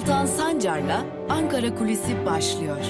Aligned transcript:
Altan 0.00 0.26
Sancar'la 0.26 1.06
Ankara 1.28 1.74
Kulisi 1.74 2.26
başlıyor. 2.26 2.84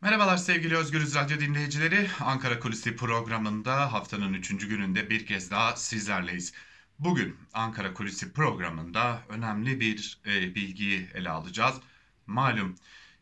Merhabalar 0.00 0.36
sevgili 0.36 0.76
Özgürüz 0.76 1.14
Radyo 1.14 1.40
dinleyicileri. 1.40 2.08
Ankara 2.20 2.60
Kulisi 2.60 2.96
programında 2.96 3.92
haftanın 3.92 4.34
3. 4.34 4.68
gününde 4.68 5.10
bir 5.10 5.26
kez 5.26 5.50
daha 5.50 5.76
sizlerleyiz. 5.76 6.52
Bugün 6.98 7.36
Ankara 7.52 7.94
Kulisi 7.94 8.32
programında 8.32 9.18
önemli 9.28 9.80
bir 9.80 10.18
e, 10.26 10.54
bilgiyi 10.54 11.08
ele 11.14 11.30
alacağız. 11.30 11.76
Malum 12.26 12.74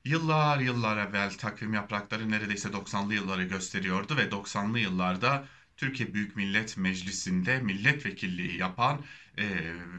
yıllar 0.04 0.59
yıllar 0.59 0.96
evvel 0.96 1.30
takvim 1.30 1.74
yaprakları 1.74 2.30
neredeyse 2.30 2.68
90'lı 2.68 3.15
yılları 3.15 3.45
gösteriyordu 3.45 4.16
ve 4.16 4.23
90'lı 4.23 4.79
yıllarda 4.79 5.45
Türkiye 5.82 6.14
Büyük 6.14 6.36
Millet 6.36 6.77
Meclisi'nde 6.77 7.59
milletvekilliği 7.59 8.59
yapan 8.59 9.00
e, 9.38 9.45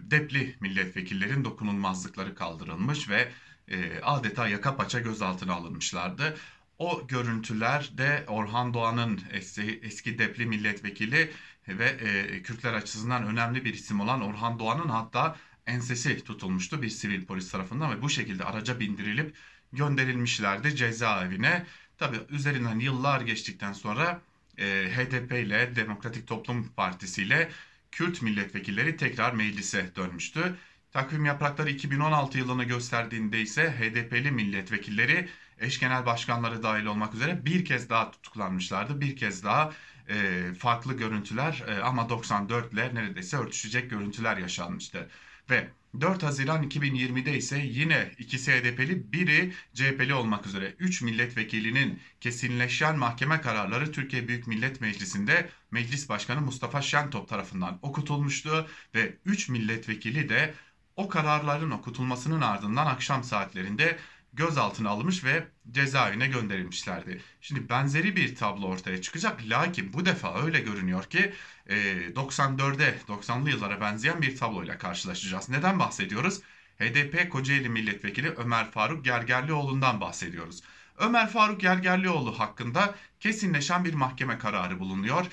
depli 0.02 0.56
milletvekillerin 0.60 1.46
dokunulmazlıkları 1.46 2.36
kaldırılmış 2.36 3.10
ve 3.10 3.32
e, 3.68 4.00
adeta 4.02 4.48
yaka 4.48 4.76
paça 4.76 5.00
gözaltına 5.00 5.54
alınmışlardı. 5.54 6.38
O 6.80 7.08
görüntülerde 7.08 8.24
Orhan 8.28 8.74
Doğan'ın 8.74 9.22
eski, 9.32 9.80
eski 9.84 10.18
depli 10.20 10.46
milletvekili 10.46 11.32
ve 11.68 11.86
e, 11.86 12.42
Kürtler 12.44 12.74
açısından 12.74 13.26
önemli 13.26 13.66
bir 13.66 13.74
isim 13.74 14.00
olan 14.00 14.22
Orhan 14.22 14.60
Doğan'ın 14.60 14.90
hatta 14.90 15.36
ensesi 15.68 16.24
tutulmuştu 16.24 16.82
bir 16.82 16.90
sivil 16.90 17.26
polis 17.26 17.52
tarafından 17.52 17.98
ve 17.98 18.02
bu 18.02 18.10
şekilde 18.10 18.44
araca 18.44 18.80
bindirilip 18.80 19.36
gönderilmişlerdi 19.74 20.76
cezaevine. 20.76 21.66
Tabi 21.98 22.18
üzerinden 22.30 22.80
yıllar 22.80 23.22
geçtikten 23.22 23.74
sonra 23.74 24.22
e, 24.58 24.66
HDP 24.96 25.32
ile 25.32 25.76
Demokratik 25.76 26.28
Toplum 26.28 26.74
Partisi 26.74 27.24
ile 27.24 27.52
Kürt 27.92 28.22
milletvekilleri 28.22 28.98
tekrar 28.98 29.34
meclise 29.34 29.96
dönmüştü. 29.96 30.56
Takvim 30.92 31.26
yaprakları 31.26 31.70
2016 31.70 32.38
yılını 32.38 32.64
gösterdiğinde 32.64 33.42
ise 33.42 33.72
HDP'li 33.72 34.32
milletvekilleri 34.32 35.30
eş 35.60 35.80
genel 35.80 36.06
başkanları 36.06 36.64
dahil 36.64 36.86
olmak 36.86 37.16
üzere 37.16 37.46
bir 37.46 37.66
kez 37.66 37.90
daha 37.90 38.12
tutuklanmışlardı. 38.12 39.02
Bir 39.02 39.16
kez 39.16 39.44
daha 39.44 39.74
e, 40.10 40.54
farklı 40.60 40.94
görüntüler 40.98 41.64
e, 41.68 41.82
ama 41.82 42.10
94 42.10 42.74
ile 42.74 42.96
neredeyse 42.96 43.38
örtüşecek 43.38 43.90
görüntüler 43.90 44.38
yaşanmıştı. 44.38 45.10
Ve 45.50 45.70
4 46.02 46.24
Haziran 46.24 46.64
2020'de 46.64 47.38
ise 47.38 47.60
yine 47.60 48.12
ikisi 48.18 48.52
HDP'li 48.52 49.12
biri 49.14 49.54
CHP'li 49.74 50.14
olmak 50.14 50.46
üzere 50.46 50.76
3 50.80 51.02
milletvekilinin 51.02 52.00
kesinleşen 52.22 52.98
mahkeme 52.98 53.42
kararları 53.42 53.92
Türkiye 53.92 54.28
Büyük 54.28 54.48
Millet 54.48 54.82
Meclisi'nde 54.82 55.50
Meclis 55.72 56.10
Başkanı 56.10 56.42
Mustafa 56.42 56.82
Şentop 56.82 57.30
tarafından 57.30 57.80
okutulmuştu 57.82 58.68
ve 58.96 59.18
3 59.26 59.50
milletvekili 59.50 60.30
de 60.30 60.54
o 60.96 61.10
kararların 61.10 61.72
okutulmasının 61.72 62.42
ardından 62.42 62.86
akşam 62.86 63.24
saatlerinde 63.24 63.98
gözaltına 64.34 64.90
alınmış 64.90 65.24
ve 65.24 65.48
cezaevine 65.72 66.28
gönderilmişlerdi. 66.28 67.22
Şimdi 67.42 67.70
benzeri 67.70 68.16
bir 68.16 68.36
tablo 68.36 68.68
ortaya 68.68 69.02
çıkacak. 69.02 69.42
Lakin 69.50 69.94
bu 69.94 70.06
defa 70.06 70.44
öyle 70.44 70.60
görünüyor 70.60 71.04
ki 71.04 71.34
94'e 71.70 72.96
90'lı 73.08 73.50
yıllara 73.50 73.82
benzeyen 73.82 74.22
bir 74.22 74.38
tabloyla 74.38 74.78
karşılaşacağız. 74.78 75.50
Neden 75.50 75.80
bahsediyoruz? 75.80 76.42
HDP 76.80 77.32
Kocaeli 77.32 77.70
Milletvekili 77.70 78.30
Ömer 78.30 78.72
Faruk 78.72 79.06
Gergerlioğlu'ndan 79.06 80.02
bahsediyoruz. 80.02 80.62
Ömer 80.98 81.30
Faruk 81.30 81.62
Gergerlioğlu 81.62 82.40
hakkında 82.40 82.96
kesinleşen 83.20 83.86
bir 83.86 83.94
mahkeme 83.94 84.38
kararı 84.38 84.80
bulunuyor. 84.80 85.26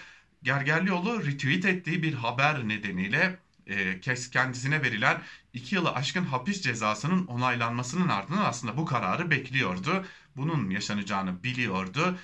Gergerlioğlu 0.43 1.27
retweet 1.27 1.65
ettiği 1.65 2.03
bir 2.03 2.15
haber 2.15 2.69
nedeniyle 2.69 3.39
e, 3.67 4.01
kendisine 4.33 4.83
verilen 4.83 5.23
2 5.53 5.75
yılı 5.75 5.93
aşkın 5.93 6.25
hapis 6.25 6.61
cezasının 6.63 7.27
onaylanmasının 7.27 8.09
ardından 8.09 8.45
aslında 8.45 8.77
bu 8.77 8.85
kararı 8.85 9.31
bekliyordu. 9.31 10.05
Bunun 10.37 10.71
yaşanacağını 10.71 11.43
biliyordu. 11.43 12.19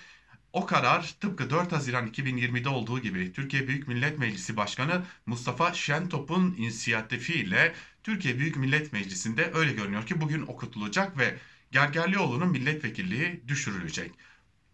O 0.53 0.66
karar 0.66 1.14
tıpkı 1.20 1.50
4 1.50 1.72
Haziran 1.72 2.09
2020'de 2.09 2.69
olduğu 2.69 3.00
gibi 3.00 3.32
Türkiye 3.32 3.69
Büyük 3.69 3.88
Millet 3.88 4.19
Meclisi 4.19 4.56
Başkanı 4.56 5.03
Mustafa 5.26 5.75
Şentop'un 5.75 6.54
inisiyatifiyle 6.59 7.75
Türkiye 8.03 8.38
Büyük 8.38 8.56
Millet 8.56 8.92
Meclisi'nde 8.92 9.50
öyle 9.54 9.72
görünüyor 9.72 10.06
ki 10.06 10.20
bugün 10.20 10.42
okutulacak 10.42 11.19
ve 11.19 11.38
Gergerlioğlu'nun 11.72 12.48
milletvekilliği 12.48 13.42
düşürülecek. 13.48 14.12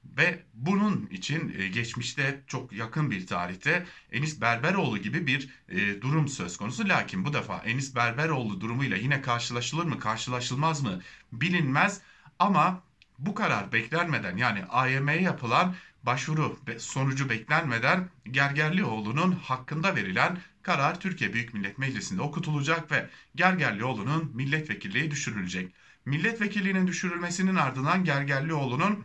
Ve 0.04 0.42
bunun 0.54 1.06
için 1.06 1.54
e, 1.58 1.68
geçmişte 1.68 2.42
çok 2.46 2.72
yakın 2.72 3.10
bir 3.10 3.26
tarihte 3.26 3.86
Enis 4.12 4.40
Berberoğlu 4.40 4.98
gibi 4.98 5.26
bir 5.26 5.48
e, 5.68 6.00
durum 6.00 6.28
söz 6.28 6.56
konusu. 6.56 6.88
Lakin 6.88 7.24
bu 7.24 7.32
defa 7.32 7.58
Enis 7.58 7.94
Berberoğlu 7.96 8.60
durumuyla 8.60 8.96
yine 8.96 9.22
karşılaşılır 9.22 9.84
mı 9.84 9.98
karşılaşılmaz 9.98 10.82
mı 10.82 11.00
bilinmez. 11.32 12.00
Ama 12.38 12.82
bu 13.18 13.34
karar 13.34 13.72
beklenmeden 13.72 14.36
yani 14.36 14.64
AYM'ye 14.64 15.22
yapılan 15.22 15.74
başvuru 16.02 16.58
sonucu 16.78 17.28
beklenmeden 17.28 18.08
Gergerlioğlu'nun 18.30 19.32
hakkında 19.32 19.96
verilen 19.96 20.38
karar 20.62 21.00
Türkiye 21.00 21.32
Büyük 21.32 21.54
Millet 21.54 21.78
Meclisi'nde 21.78 22.22
okutulacak 22.22 22.92
ve 22.92 23.10
Gergerlioğlu'nun 23.34 24.30
milletvekilliği 24.34 25.10
düşürülecek. 25.10 25.74
Milletvekilliğinin 26.04 26.86
düşürülmesinin 26.86 27.56
ardından 27.56 28.04
Gergerlioğlu'nun 28.04 29.04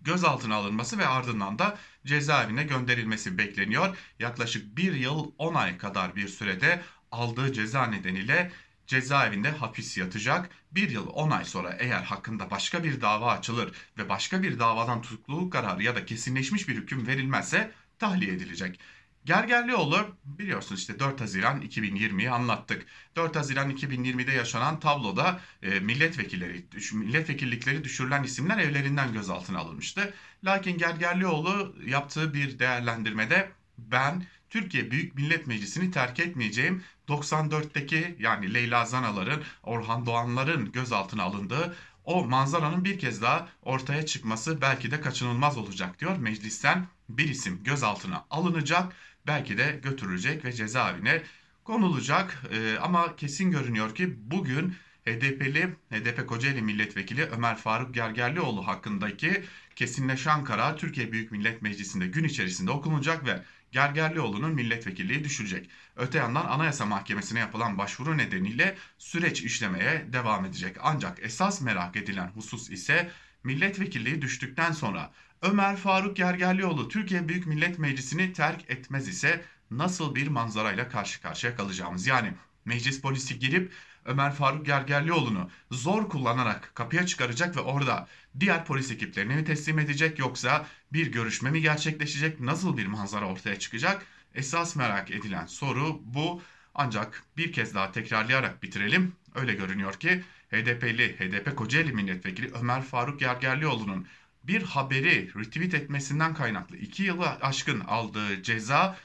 gözaltına 0.00 0.54
alınması 0.54 0.98
ve 0.98 1.06
ardından 1.06 1.58
da 1.58 1.78
cezaevine 2.06 2.62
gönderilmesi 2.62 3.38
bekleniyor. 3.38 3.96
Yaklaşık 4.18 4.76
bir 4.76 4.92
yıl 4.92 5.32
10 5.38 5.54
ay 5.54 5.78
kadar 5.78 6.16
bir 6.16 6.28
sürede 6.28 6.82
aldığı 7.12 7.52
ceza 7.52 7.86
nedeniyle 7.86 8.52
cezaevinde 8.86 9.50
hapis 9.50 9.98
yatacak. 9.98 10.50
Bir 10.72 10.90
yıl 10.90 11.08
10 11.08 11.30
ay 11.30 11.44
sonra 11.44 11.76
eğer 11.78 12.02
hakkında 12.02 12.50
başka 12.50 12.84
bir 12.84 13.00
dava 13.00 13.32
açılır 13.32 13.72
ve 13.98 14.08
başka 14.08 14.42
bir 14.42 14.58
davadan 14.58 15.02
tutukluluk 15.02 15.52
kararı 15.52 15.82
ya 15.82 15.94
da 15.96 16.06
kesinleşmiş 16.06 16.68
bir 16.68 16.76
hüküm 16.76 17.06
verilmezse 17.06 17.72
tahliye 17.98 18.32
edilecek. 18.32 18.80
Gergerlioğlu 19.24 20.16
biliyorsunuz 20.24 20.80
işte 20.80 20.98
4 20.98 21.20
Haziran 21.20 21.62
2020'yi 21.62 22.30
anlattık. 22.30 22.86
4 23.16 23.36
Haziran 23.36 23.70
2020'de 23.70 24.32
yaşanan 24.32 24.80
tabloda 24.80 25.40
e, 25.62 25.80
milletvekilleri, 25.80 26.66
milletvekillikleri 26.92 27.84
düşürülen 27.84 28.22
isimler 28.22 28.58
evlerinden 28.58 29.12
gözaltına 29.12 29.58
alınmıştı. 29.58 30.14
Lakin 30.44 30.78
Gergerlioğlu 30.78 31.76
yaptığı 31.86 32.34
bir 32.34 32.58
değerlendirmede 32.58 33.50
ben 33.78 34.26
Türkiye 34.50 34.90
Büyük 34.90 35.14
Millet 35.14 35.46
Meclisi'ni 35.46 35.90
terk 35.90 36.20
etmeyeceğim. 36.20 36.84
94'teki 37.08 38.16
yani 38.18 38.54
Leyla 38.54 38.84
Zanaların, 38.84 39.42
Orhan 39.62 40.06
Doğanların 40.06 40.72
gözaltına 40.72 41.22
alındığı 41.22 41.76
o 42.04 42.24
manzaranın 42.24 42.84
bir 42.84 42.98
kez 42.98 43.22
daha 43.22 43.48
ortaya 43.62 44.06
çıkması 44.06 44.60
belki 44.60 44.90
de 44.90 45.00
kaçınılmaz 45.00 45.58
olacak 45.58 46.00
diyor. 46.00 46.16
Meclisten 46.16 46.86
bir 47.08 47.28
isim 47.28 47.64
gözaltına 47.64 48.24
alınacak 48.30 48.92
belki 49.26 49.58
de 49.58 49.80
götürülecek 49.82 50.44
ve 50.44 50.52
cezaevine 50.52 51.22
konulacak. 51.64 52.42
E, 52.50 52.78
ama 52.78 53.16
kesin 53.16 53.50
görünüyor 53.50 53.94
ki 53.94 54.14
bugün 54.30 54.74
HDP'li, 55.06 55.76
HDP 55.90 56.28
Kocaeli 56.28 56.62
Milletvekili 56.62 57.24
Ömer 57.24 57.56
Faruk 57.56 57.94
Gergerlioğlu 57.94 58.66
hakkındaki 58.66 59.44
kesinleşen 59.76 60.44
karar 60.44 60.76
Türkiye 60.76 61.12
Büyük 61.12 61.32
Millet 61.32 61.62
Meclisi'nde 61.62 62.06
gün 62.06 62.24
içerisinde 62.24 62.70
okunacak 62.70 63.26
ve 63.26 63.42
Gergerlioğlu'nun 63.72 64.54
milletvekilliği 64.54 65.24
düşülecek. 65.24 65.70
Öte 65.96 66.18
yandan 66.18 66.46
Anayasa 66.46 66.86
Mahkemesi'ne 66.86 67.38
yapılan 67.38 67.78
başvuru 67.78 68.18
nedeniyle 68.18 68.76
süreç 68.98 69.42
işlemeye 69.42 70.06
devam 70.12 70.44
edecek. 70.44 70.76
Ancak 70.82 71.18
esas 71.22 71.60
merak 71.60 71.96
edilen 71.96 72.28
husus 72.28 72.70
ise 72.70 73.10
milletvekilliği 73.44 74.22
düştükten 74.22 74.72
sonra 74.72 75.12
Ömer 75.42 75.76
Faruk 75.76 76.16
Gergerlioğlu 76.16 76.88
Türkiye 76.88 77.28
Büyük 77.28 77.46
Millet 77.46 77.78
Meclisi'ni 77.78 78.32
terk 78.32 78.70
etmez 78.70 79.08
ise 79.08 79.44
nasıl 79.70 80.14
bir 80.14 80.28
manzarayla 80.28 80.88
karşı 80.88 81.22
karşıya 81.22 81.56
kalacağımız. 81.56 82.06
Yani 82.06 82.32
meclis 82.64 83.00
polisi 83.00 83.38
girip 83.38 83.72
Ömer 84.04 84.32
Faruk 84.34 84.66
Gergerlioğlu'nu 84.66 85.50
zor 85.70 86.08
kullanarak 86.08 86.72
kapıya 86.74 87.06
çıkaracak 87.06 87.56
ve 87.56 87.60
orada 87.60 88.08
diğer 88.40 88.64
polis 88.64 88.90
ekiplerini 88.90 89.34
mi 89.34 89.44
teslim 89.44 89.78
edecek 89.78 90.18
yoksa 90.18 90.66
bir 90.92 91.12
görüşme 91.12 91.50
mi 91.50 91.62
gerçekleşecek? 91.62 92.40
Nasıl 92.40 92.76
bir 92.76 92.86
manzara 92.86 93.26
ortaya 93.28 93.58
çıkacak? 93.58 94.06
Esas 94.34 94.76
merak 94.76 95.10
edilen 95.10 95.46
soru 95.46 96.00
bu. 96.04 96.42
Ancak 96.74 97.22
bir 97.36 97.52
kez 97.52 97.74
daha 97.74 97.92
tekrarlayarak 97.92 98.62
bitirelim. 98.62 99.12
Öyle 99.34 99.54
görünüyor 99.54 99.94
ki 99.94 100.22
HDP'li, 100.50 101.16
HDP 101.18 101.56
Kocaeli 101.56 101.92
Milletvekili 101.92 102.50
Ömer 102.54 102.82
Faruk 102.82 103.20
Gergerlioğlu'nun 103.20 104.06
bir 104.44 104.62
haberi 104.62 105.34
retweet 105.34 105.74
etmesinden 105.74 106.34
kaynaklı 106.34 106.76
2 106.76 107.02
yılı 107.02 107.26
aşkın 107.26 107.80
aldığı 107.80 108.42
ceza 108.42 108.96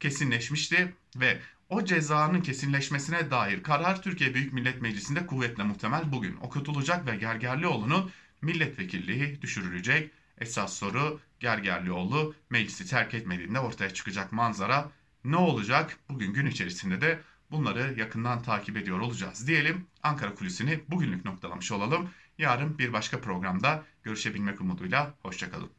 kesinleşmişti 0.00 0.94
ve 1.16 1.38
o 1.68 1.84
cezanın 1.84 2.40
kesinleşmesine 2.40 3.30
dair 3.30 3.62
karar 3.62 4.02
Türkiye 4.02 4.34
Büyük 4.34 4.52
Millet 4.52 4.82
Meclisi'nde 4.82 5.26
kuvvetle 5.26 5.62
muhtemel 5.62 6.12
bugün 6.12 6.36
okutulacak 6.36 7.06
ve 7.06 7.16
Gergerlioğlu'nun 7.16 8.10
milletvekilliği 8.42 9.42
düşürülecek. 9.42 10.10
Esas 10.38 10.72
soru 10.72 11.20
Gergerlioğlu 11.40 12.34
meclisi 12.50 12.86
terk 12.86 13.14
etmediğinde 13.14 13.60
ortaya 13.60 13.90
çıkacak 13.90 14.32
manzara 14.32 14.90
ne 15.24 15.36
olacak? 15.36 15.98
Bugün 16.08 16.32
gün 16.32 16.46
içerisinde 16.46 17.00
de 17.00 17.20
bunları 17.50 17.94
yakından 17.98 18.42
takip 18.42 18.76
ediyor 18.76 19.00
olacağız 19.00 19.48
diyelim. 19.48 19.86
Ankara 20.02 20.34
Kulisi'ni 20.34 20.80
bugünlük 20.88 21.24
noktalamış 21.24 21.72
olalım. 21.72 22.10
Yarın 22.38 22.78
bir 22.78 22.92
başka 22.92 23.20
programda 23.20 23.84
görüşebilmek 24.02 24.60
umuduyla 24.60 25.14
hoşçakalın. 25.22 25.70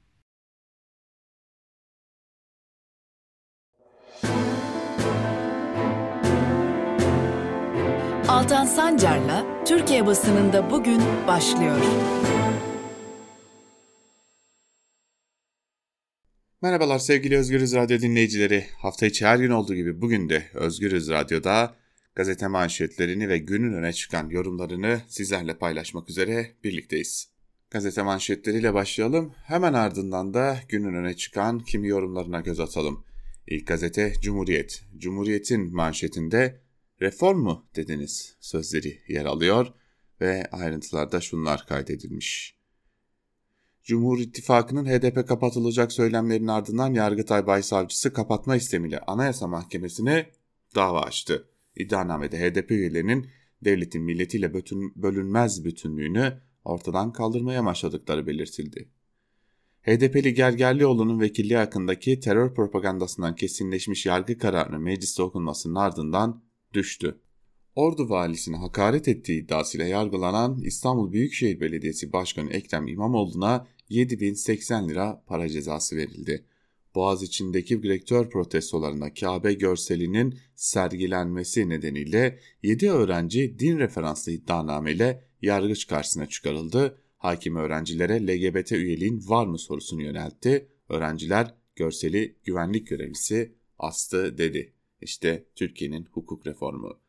Altan 8.27 8.65
Sancar'la 8.65 9.63
Türkiye 9.65 10.05
basınında 10.05 10.71
bugün 10.71 11.01
başlıyor. 11.27 11.81
Merhabalar 16.61 16.99
sevgili 16.99 17.37
Özgürüz 17.37 17.75
Radyo 17.75 17.99
dinleyicileri. 17.99 18.65
Hafta 18.77 19.05
içi 19.05 19.25
her 19.25 19.37
gün 19.37 19.51
olduğu 19.51 19.75
gibi 19.75 20.01
bugün 20.01 20.29
de 20.29 20.51
Özgürüz 20.53 21.09
Radyo'da 21.09 21.75
gazete 22.17 22.47
manşetlerini 22.47 23.29
ve 23.29 23.37
günün 23.37 23.73
öne 23.73 23.93
çıkan 23.93 24.29
yorumlarını 24.29 25.01
sizlerle 25.07 25.57
paylaşmak 25.57 26.09
üzere 26.09 26.55
birlikteyiz. 26.63 27.29
Gazete 27.71 28.01
manşetleriyle 28.01 28.73
başlayalım. 28.73 29.33
Hemen 29.43 29.73
ardından 29.73 30.33
da 30.33 30.57
günün 30.69 30.93
öne 30.93 31.15
çıkan 31.15 31.59
kimi 31.59 31.87
yorumlarına 31.87 32.41
göz 32.41 32.59
atalım. 32.59 33.05
İlk 33.47 33.67
gazete 33.67 34.13
Cumhuriyet. 34.21 34.83
Cumhuriyet'in 34.97 35.75
manşetinde 35.75 36.61
reform 37.01 37.39
mu 37.39 37.65
dediniz 37.75 38.35
sözleri 38.39 38.99
yer 39.07 39.25
alıyor 39.25 39.67
ve 40.21 40.47
ayrıntılarda 40.51 41.21
şunlar 41.21 41.65
kaydedilmiş. 41.67 42.57
Cumhur 43.83 44.19
İttifakı'nın 44.19 44.85
HDP 44.85 45.27
kapatılacak 45.27 45.91
söylemlerinin 45.91 46.47
ardından 46.47 46.93
Yargıtay 46.93 47.47
Başsavcısı 47.47 48.13
kapatma 48.13 48.55
istemiyle 48.55 48.99
Anayasa 48.99 49.47
Mahkemesi'ne 49.47 50.29
dava 50.75 51.01
açtı. 51.01 51.47
İddianamede 51.79 52.39
HDP 52.39 52.71
üyelerinin 52.71 53.27
devletin 53.65 54.03
milletiyle 54.03 54.53
bütün, 54.53 54.93
bölünmez 54.95 55.65
bütünlüğünü 55.65 56.41
ortadan 56.63 57.13
kaldırmaya 57.13 57.65
başladıkları 57.65 58.27
belirtildi. 58.27 58.89
HDP'li 59.81 60.33
Gergerlioğlu'nun 60.33 61.19
vekilliği 61.19 61.57
hakkındaki 61.57 62.19
terör 62.19 62.53
propagandasından 62.53 63.35
kesinleşmiş 63.35 64.05
yargı 64.05 64.37
kararının 64.37 64.81
mecliste 64.81 65.23
okunmasının 65.23 65.75
ardından 65.75 66.43
düştü. 66.73 67.19
Ordu 67.75 68.09
valisine 68.09 68.57
hakaret 68.57 69.07
ettiği 69.07 69.43
iddiasıyla 69.43 69.87
yargılanan 69.87 70.59
İstanbul 70.63 71.11
Büyükşehir 71.11 71.59
Belediyesi 71.59 72.13
Başkanı 72.13 72.49
Ekrem 72.49 72.87
İmamoğlu'na 72.87 73.67
7080 73.89 74.89
lira 74.89 75.23
para 75.27 75.49
cezası 75.49 75.95
verildi. 75.95 76.45
Boğaz 76.97 77.23
içindeki 77.23 77.83
direktör 77.83 78.29
protestolarında 78.29 79.13
Kabe 79.13 79.53
görselinin 79.53 80.39
sergilenmesi 80.55 81.69
nedeniyle 81.69 82.39
7 82.63 82.91
öğrenci 82.91 83.59
din 83.59 83.77
referanslı 83.77 84.31
iddianameyle 84.31 85.23
yargıç 85.41 85.87
karşısına 85.87 86.25
çıkarıldı. 86.29 87.01
Hakim 87.17 87.55
öğrencilere 87.55 88.27
LGBT 88.27 88.71
üyeliğin 88.71 89.23
var 89.27 89.45
mı 89.45 89.59
sorusunu 89.59 90.01
yöneltti. 90.01 90.67
Öğrenciler 90.89 91.53
görseli 91.75 92.35
güvenlik 92.43 92.87
görevlisi 92.87 93.55
astı 93.79 94.37
dedi. 94.37 94.73
İşte 95.01 95.45
Türkiye'nin 95.55 96.07
hukuk 96.11 96.47
reformu. 96.47 96.99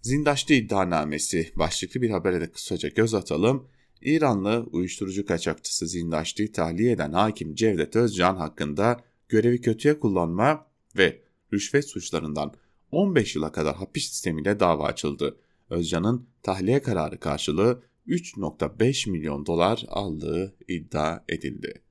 Zindaşlı 0.00 0.54
iddianamesi 0.54 1.52
başlıklı 1.56 2.02
bir 2.02 2.10
habere 2.10 2.40
de 2.40 2.50
kısaca 2.50 2.88
göz 2.88 3.14
atalım. 3.14 3.68
İranlı 4.02 4.66
uyuşturucu 4.72 5.26
kaçakçısı 5.26 5.86
Zindaşlı'yı 5.86 6.52
tahliye 6.52 6.92
eden 6.92 7.12
hakim 7.12 7.54
Cevdet 7.54 7.96
Özcan 7.96 8.36
hakkında 8.36 9.00
görevi 9.28 9.60
kötüye 9.60 9.98
kullanma 9.98 10.66
ve 10.96 11.22
rüşvet 11.52 11.88
suçlarından 11.88 12.54
15 12.90 13.36
yıla 13.36 13.52
kadar 13.52 13.76
hapis 13.76 14.08
sistemiyle 14.08 14.60
dava 14.60 14.84
açıldı. 14.84 15.36
Özcan'ın 15.70 16.26
tahliye 16.42 16.82
kararı 16.82 17.20
karşılığı 17.20 17.82
3.5 18.06 19.10
milyon 19.10 19.46
dolar 19.46 19.84
aldığı 19.88 20.56
iddia 20.68 21.24
edildi. 21.28 21.82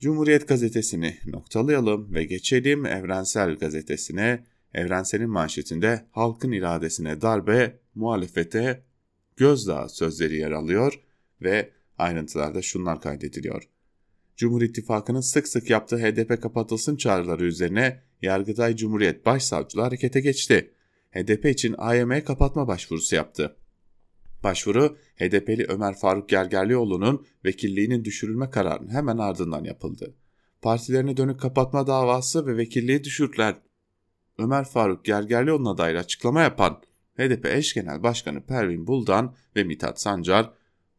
Cumhuriyet 0.00 0.48
gazetesini 0.48 1.18
noktalayalım 1.26 2.14
ve 2.14 2.24
geçelim 2.24 2.86
Evrensel 2.86 3.56
gazetesine. 3.56 4.44
Evrensel'in 4.74 5.30
manşetinde 5.30 6.06
halkın 6.10 6.52
iradesine 6.52 7.20
darbe, 7.20 7.80
muhalefete 7.94 8.84
gözdağı 9.36 9.88
sözleri 9.88 10.36
yer 10.36 10.50
alıyor 10.50 11.00
ve 11.42 11.70
ayrıntılarda 11.98 12.62
şunlar 12.62 13.00
kaydediliyor. 13.00 13.68
Cumhur 14.36 14.62
İttifakı'nın 14.62 15.20
sık 15.20 15.48
sık 15.48 15.70
yaptığı 15.70 15.98
HDP 15.98 16.42
kapatılsın 16.42 16.96
çağrıları 16.96 17.44
üzerine 17.44 18.02
Yargıtay 18.22 18.76
Cumhuriyet 18.76 19.26
Başsavcılığı 19.26 19.82
harekete 19.82 20.20
geçti. 20.20 20.70
HDP 21.10 21.46
için 21.46 21.74
AYM 21.78 22.24
kapatma 22.24 22.68
başvurusu 22.68 23.16
yaptı. 23.16 23.56
Başvuru 24.44 24.96
HDP'li 25.16 25.64
Ömer 25.68 25.94
Faruk 25.94 26.28
Gergerlioğlu'nun 26.28 27.26
vekilliğinin 27.44 28.04
düşürülme 28.04 28.50
kararının 28.50 28.90
hemen 28.90 29.18
ardından 29.18 29.64
yapıldı. 29.64 30.14
Partilerine 30.62 31.16
dönük 31.16 31.40
kapatma 31.40 31.86
davası 31.86 32.46
ve 32.46 32.56
vekilliği 32.56 33.04
düşürdüler. 33.04 33.56
Ömer 34.38 34.64
Faruk 34.64 35.04
Gergerlioğlu'na 35.04 35.78
dair 35.78 35.94
açıklama 35.94 36.42
yapan 36.42 36.82
HDP 37.16 37.46
eş 37.46 37.74
genel 37.74 38.02
başkanı 38.02 38.46
Pervin 38.46 38.86
Buldan 38.86 39.34
ve 39.56 39.64
Mithat 39.64 40.00
Sancar, 40.00 40.52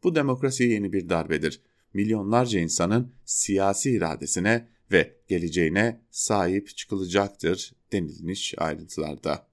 bu 0.04 0.14
demokrasi 0.14 0.64
yeni 0.64 0.92
bir 0.92 1.08
darbedir. 1.08 1.60
Milyonlarca 1.94 2.60
insanın 2.60 3.12
siyasi 3.24 3.90
iradesine 3.90 4.68
ve 4.92 5.16
geleceğine 5.28 6.00
sahip 6.10 6.76
çıkılacaktır 6.76 7.72
denilmiş 7.92 8.54
ayrıntılarda. 8.58 9.46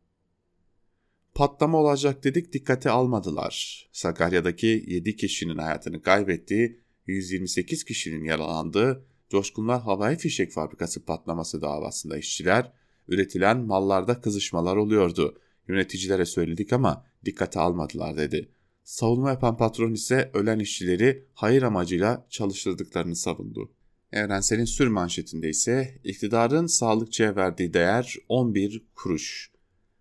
Patlama 1.36 1.78
olacak 1.78 2.24
dedik 2.24 2.54
dikkate 2.54 2.90
almadılar. 2.90 3.88
Sakarya'daki 3.92 4.84
7 4.88 5.16
kişinin 5.16 5.58
hayatını 5.58 6.02
kaybettiği, 6.02 6.80
128 7.08 7.84
kişinin 7.84 8.24
yaralandığı 8.24 9.06
Coşkunlar 9.30 9.82
Havai 9.82 10.18
Fişek 10.18 10.52
Fabrikası 10.52 11.06
patlaması 11.06 11.62
davasında 11.62 12.18
işçiler, 12.18 12.72
üretilen 13.08 13.60
mallarda 13.60 14.22
kızışmalar 14.22 14.76
oluyordu. 14.76 15.42
Yöneticilere 15.68 16.26
söyledik 16.26 16.74
ama 16.74 17.06
dikkate 17.26 17.60
almadılar 17.60 18.18
dedi. 18.18 18.50
Savunma 18.84 19.30
yapan 19.30 19.58
patron 19.58 19.94
ise 19.94 20.32
ölen 20.34 20.60
işçileri 20.60 21.26
hayır 21.34 21.64
amacıyla 21.64 22.28
çalıştırdıklarını 22.30 23.16
savundu. 23.16 23.72
Evrensel'in 24.12 24.66
sür 24.66 24.88
manşetinde 24.88 25.50
ise 25.50 26.00
iktidarın 26.04 26.68
sağlıkçıya 26.68 27.36
verdiği 27.36 27.74
değer 27.74 28.16
11 28.30 28.84
kuruş. 28.96 29.52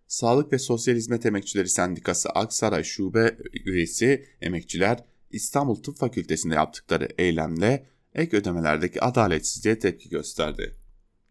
Sağlık 0.07 0.53
ve 0.53 0.59
Sosyal 0.59 0.95
Hizmet 0.95 1.27
Emekçileri 1.27 1.69
Sendikası 1.69 2.29
Aksaray 2.29 2.85
Şube 2.85 3.37
üyesi 3.65 4.27
emekçiler 4.41 5.05
İstanbul 5.31 5.75
Tıp 5.83 5.97
Fakültesi'nde 5.97 6.55
yaptıkları 6.55 7.09
eylemle 7.19 7.87
ek 8.15 8.37
ödemelerdeki 8.37 9.01
adaletsizliğe 9.01 9.79
tepki 9.79 10.09
gösterdi. 10.09 10.75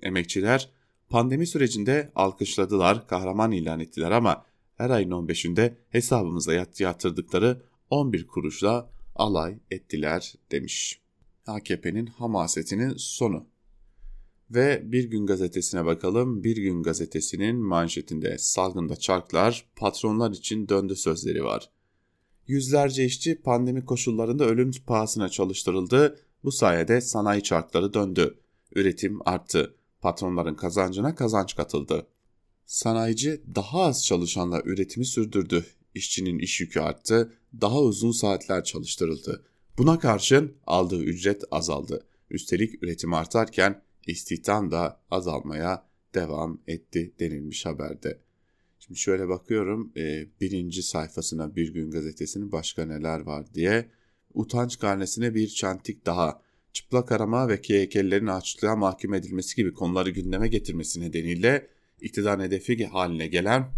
Emekçiler 0.01 0.69
pandemi 1.11 1.47
sürecinde 1.47 2.11
alkışladılar, 2.15 3.07
kahraman 3.07 3.51
ilan 3.51 3.79
ettiler 3.79 4.11
ama 4.11 4.45
her 4.75 4.89
ayın 4.89 5.11
15'inde 5.11 5.73
hesabımıza 5.89 6.53
yatırdıkları 6.79 7.61
11 7.89 8.27
kuruşla 8.27 8.89
alay 9.15 9.57
ettiler 9.71 10.33
demiş. 10.51 11.01
AKP'nin 11.47 12.05
hamasetinin 12.05 12.93
sonu. 12.97 13.45
Ve 14.49 14.91
Bir 14.91 15.09
Gün 15.09 15.25
Gazetesi'ne 15.25 15.85
bakalım. 15.85 16.43
Bir 16.43 16.57
Gün 16.57 16.83
Gazetesi'nin 16.83 17.55
manşetinde 17.55 18.37
salgında 18.37 18.95
çarklar 18.95 19.65
patronlar 19.75 20.31
için 20.31 20.69
döndü 20.69 20.95
sözleri 20.95 21.43
var. 21.43 21.69
Yüzlerce 22.47 23.05
işçi 23.05 23.41
pandemi 23.41 23.85
koşullarında 23.85 24.45
ölüm 24.45 24.71
pahasına 24.87 25.29
çalıştırıldı. 25.29 26.19
Bu 26.43 26.51
sayede 26.51 27.01
sanayi 27.01 27.43
çarkları 27.43 27.93
döndü. 27.93 28.39
Üretim 28.75 29.19
arttı. 29.25 29.75
Patronların 30.01 30.55
kazancına 30.55 31.15
kazanç 31.15 31.55
katıldı. 31.55 32.07
Sanayici 32.65 33.41
daha 33.55 33.81
az 33.81 34.05
çalışanla 34.05 34.61
üretimi 34.65 35.05
sürdürdü. 35.05 35.65
İşçinin 35.95 36.39
iş 36.39 36.61
yükü 36.61 36.79
arttı. 36.79 37.33
Daha 37.61 37.81
uzun 37.81 38.11
saatler 38.11 38.63
çalıştırıldı. 38.63 39.45
Buna 39.77 39.99
karşın 39.99 40.53
aldığı 40.67 41.03
ücret 41.03 41.43
azaldı. 41.51 42.05
Üstelik 42.29 42.83
üretim 42.83 43.13
artarken 43.13 43.81
istihdam 44.07 44.71
da 44.71 45.01
azalmaya 45.11 45.85
devam 46.15 46.61
etti 46.67 47.13
denilmiş 47.19 47.65
haberde. 47.65 48.21
Şimdi 48.79 48.99
şöyle 48.99 49.27
bakıyorum 49.27 49.91
e, 49.97 50.27
birinci 50.41 50.83
sayfasına 50.83 51.55
Bir 51.55 51.73
Gün 51.73 51.91
Gazetesi'nin 51.91 52.51
başka 52.51 52.85
neler 52.85 53.19
var 53.19 53.53
diye. 53.53 53.91
Utanç 54.33 54.79
karnesine 54.79 55.35
bir 55.35 55.47
çantik 55.47 56.05
daha. 56.05 56.41
Çıplak 56.73 57.11
arama 57.11 57.49
ve 57.49 57.61
KYK'lilerin 57.61 58.27
açlığa 58.27 58.75
mahkum 58.75 59.13
edilmesi 59.13 59.55
gibi 59.55 59.73
konuları 59.73 60.09
gündeme 60.09 60.47
getirmesi 60.47 61.01
nedeniyle 61.01 61.67
iktidar 62.01 62.41
hedefi 62.41 62.85
haline 62.85 63.27
gelen 63.27 63.71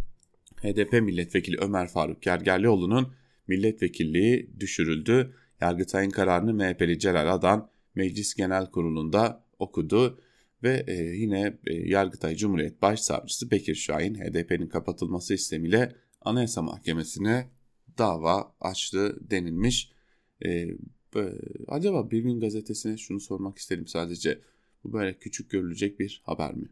HDP 0.62 0.94
milletvekili 0.94 1.58
Ömer 1.58 1.88
Faruk 1.88 2.22
Gergerlioğlu'nun 2.22 3.14
milletvekilliği 3.48 4.60
düşürüldü. 4.60 5.36
Yargıtay'ın 5.62 6.10
kararını 6.10 6.54
MHP'li 6.54 7.00
Celal 7.00 7.34
Adan 7.34 7.70
Meclis 7.96 8.34
Genel 8.34 8.72
Kurulu'nda 8.72 9.46
okudu 9.60 10.20
ve 10.64 10.84
e, 10.88 10.94
yine 10.94 11.58
e, 11.68 11.74
Yargıtay 11.74 12.36
Cumhuriyet 12.36 12.82
Başsavcısı 12.82 13.52
Bekir 13.52 13.76
Şahin 13.76 14.16
HDP'nin 14.16 14.68
kapatılması 14.68 15.34
istemiyle 15.34 15.96
Anayasa 16.22 16.62
Mahkemesi'ne 16.62 17.50
dava 17.98 18.56
açtı 18.62 19.30
denilmiş. 19.32 19.92
E, 20.46 20.68
acaba 21.68 22.12
Bir 22.12 22.20
Gün 22.20 22.40
Gazetesi'ne 22.40 22.98
şunu 22.98 23.20
sormak 23.20 23.58
isterim 23.58 23.88
sadece. 23.88 24.42
Bu 24.84 24.94
böyle 24.94 25.18
küçük 25.18 25.50
görülecek 25.50 26.00
bir 26.00 26.22
haber 26.26 26.56
mi? 26.56 26.70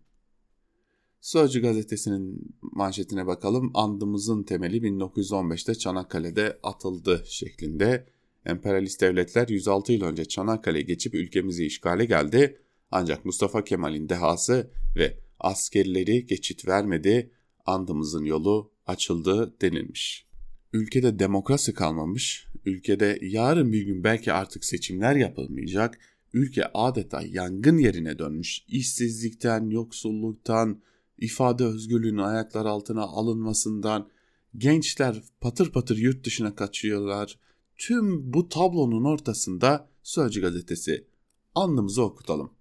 Sözcü 1.22 1.62
gazetesinin 1.62 2.56
manşetine 2.62 3.28
bakalım. 3.28 3.72
Andımızın 3.74 4.44
temeli 4.44 4.78
1915'te 4.78 5.76
Çanakkale'de 5.76 6.60
atıldı 6.64 7.24
şeklinde. 7.26 8.08
Emperyalist 8.46 9.02
devletler 9.02 9.48
106 9.48 9.94
yıl 9.94 10.02
önce 10.02 10.26
Çanakkale'ye 10.26 10.84
geçip 10.84 11.14
ülkemizi 11.14 11.66
işgale 11.66 12.06
geldi. 12.06 12.62
Ancak 12.92 13.26
Mustafa 13.26 13.64
Kemal'in 13.64 14.10
dehası 14.10 14.72
ve 14.96 15.18
askerleri 15.40 16.26
geçit 16.26 16.68
vermedi. 16.68 17.32
Andımızın 17.66 18.26
yolu 18.26 18.72
açıldı 18.86 19.56
denilmiş. 19.62 20.28
Ülkede 20.74 21.20
demokrasi 21.20 21.74
kalmamış. 21.74 22.48
Ülkede 22.66 23.20
yarın 23.22 23.74
bir 23.74 23.82
gün 23.82 24.04
belki 24.04 24.34
artık 24.34 24.66
seçimler 24.66 25.16
yapılmayacak. 25.16 26.00
Ülke 26.34 26.66
adeta 26.74 27.22
yangın 27.22 27.78
yerine 27.78 28.20
dönmüş. 28.20 28.62
İşsizlikten, 28.68 29.70
yoksulluktan, 29.70 30.82
ifade 31.18 31.66
özgürlüğünün 31.66 32.18
ayaklar 32.18 32.66
altına 32.66 33.02
alınmasından, 33.02 34.10
gençler 34.58 35.24
patır 35.42 35.72
patır 35.72 35.98
yurt 35.98 36.26
dışına 36.26 36.56
kaçıyorlar. 36.56 37.40
Tüm 37.78 38.34
bu 38.34 38.50
tablonun 38.50 39.04
ortasında 39.04 39.92
Sözcü 40.04 40.42
gazetesi 40.42 41.08
andımızı 41.56 42.04
okutalım. 42.04 42.54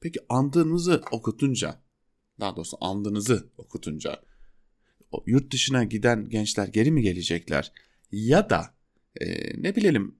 Peki 0.00 0.20
andığınızı 0.28 1.02
okutunca, 1.12 1.80
daha 2.40 2.56
doğrusu 2.56 2.76
andınızı 2.80 3.50
okutunca 3.58 4.22
yurt 5.26 5.52
dışına 5.52 5.84
giden 5.84 6.28
gençler 6.28 6.68
geri 6.68 6.90
mi 6.90 7.02
gelecekler? 7.02 7.72
Ya 8.12 8.50
da 8.50 8.75
e, 9.20 9.52
ne 9.62 9.76
bilelim 9.76 10.14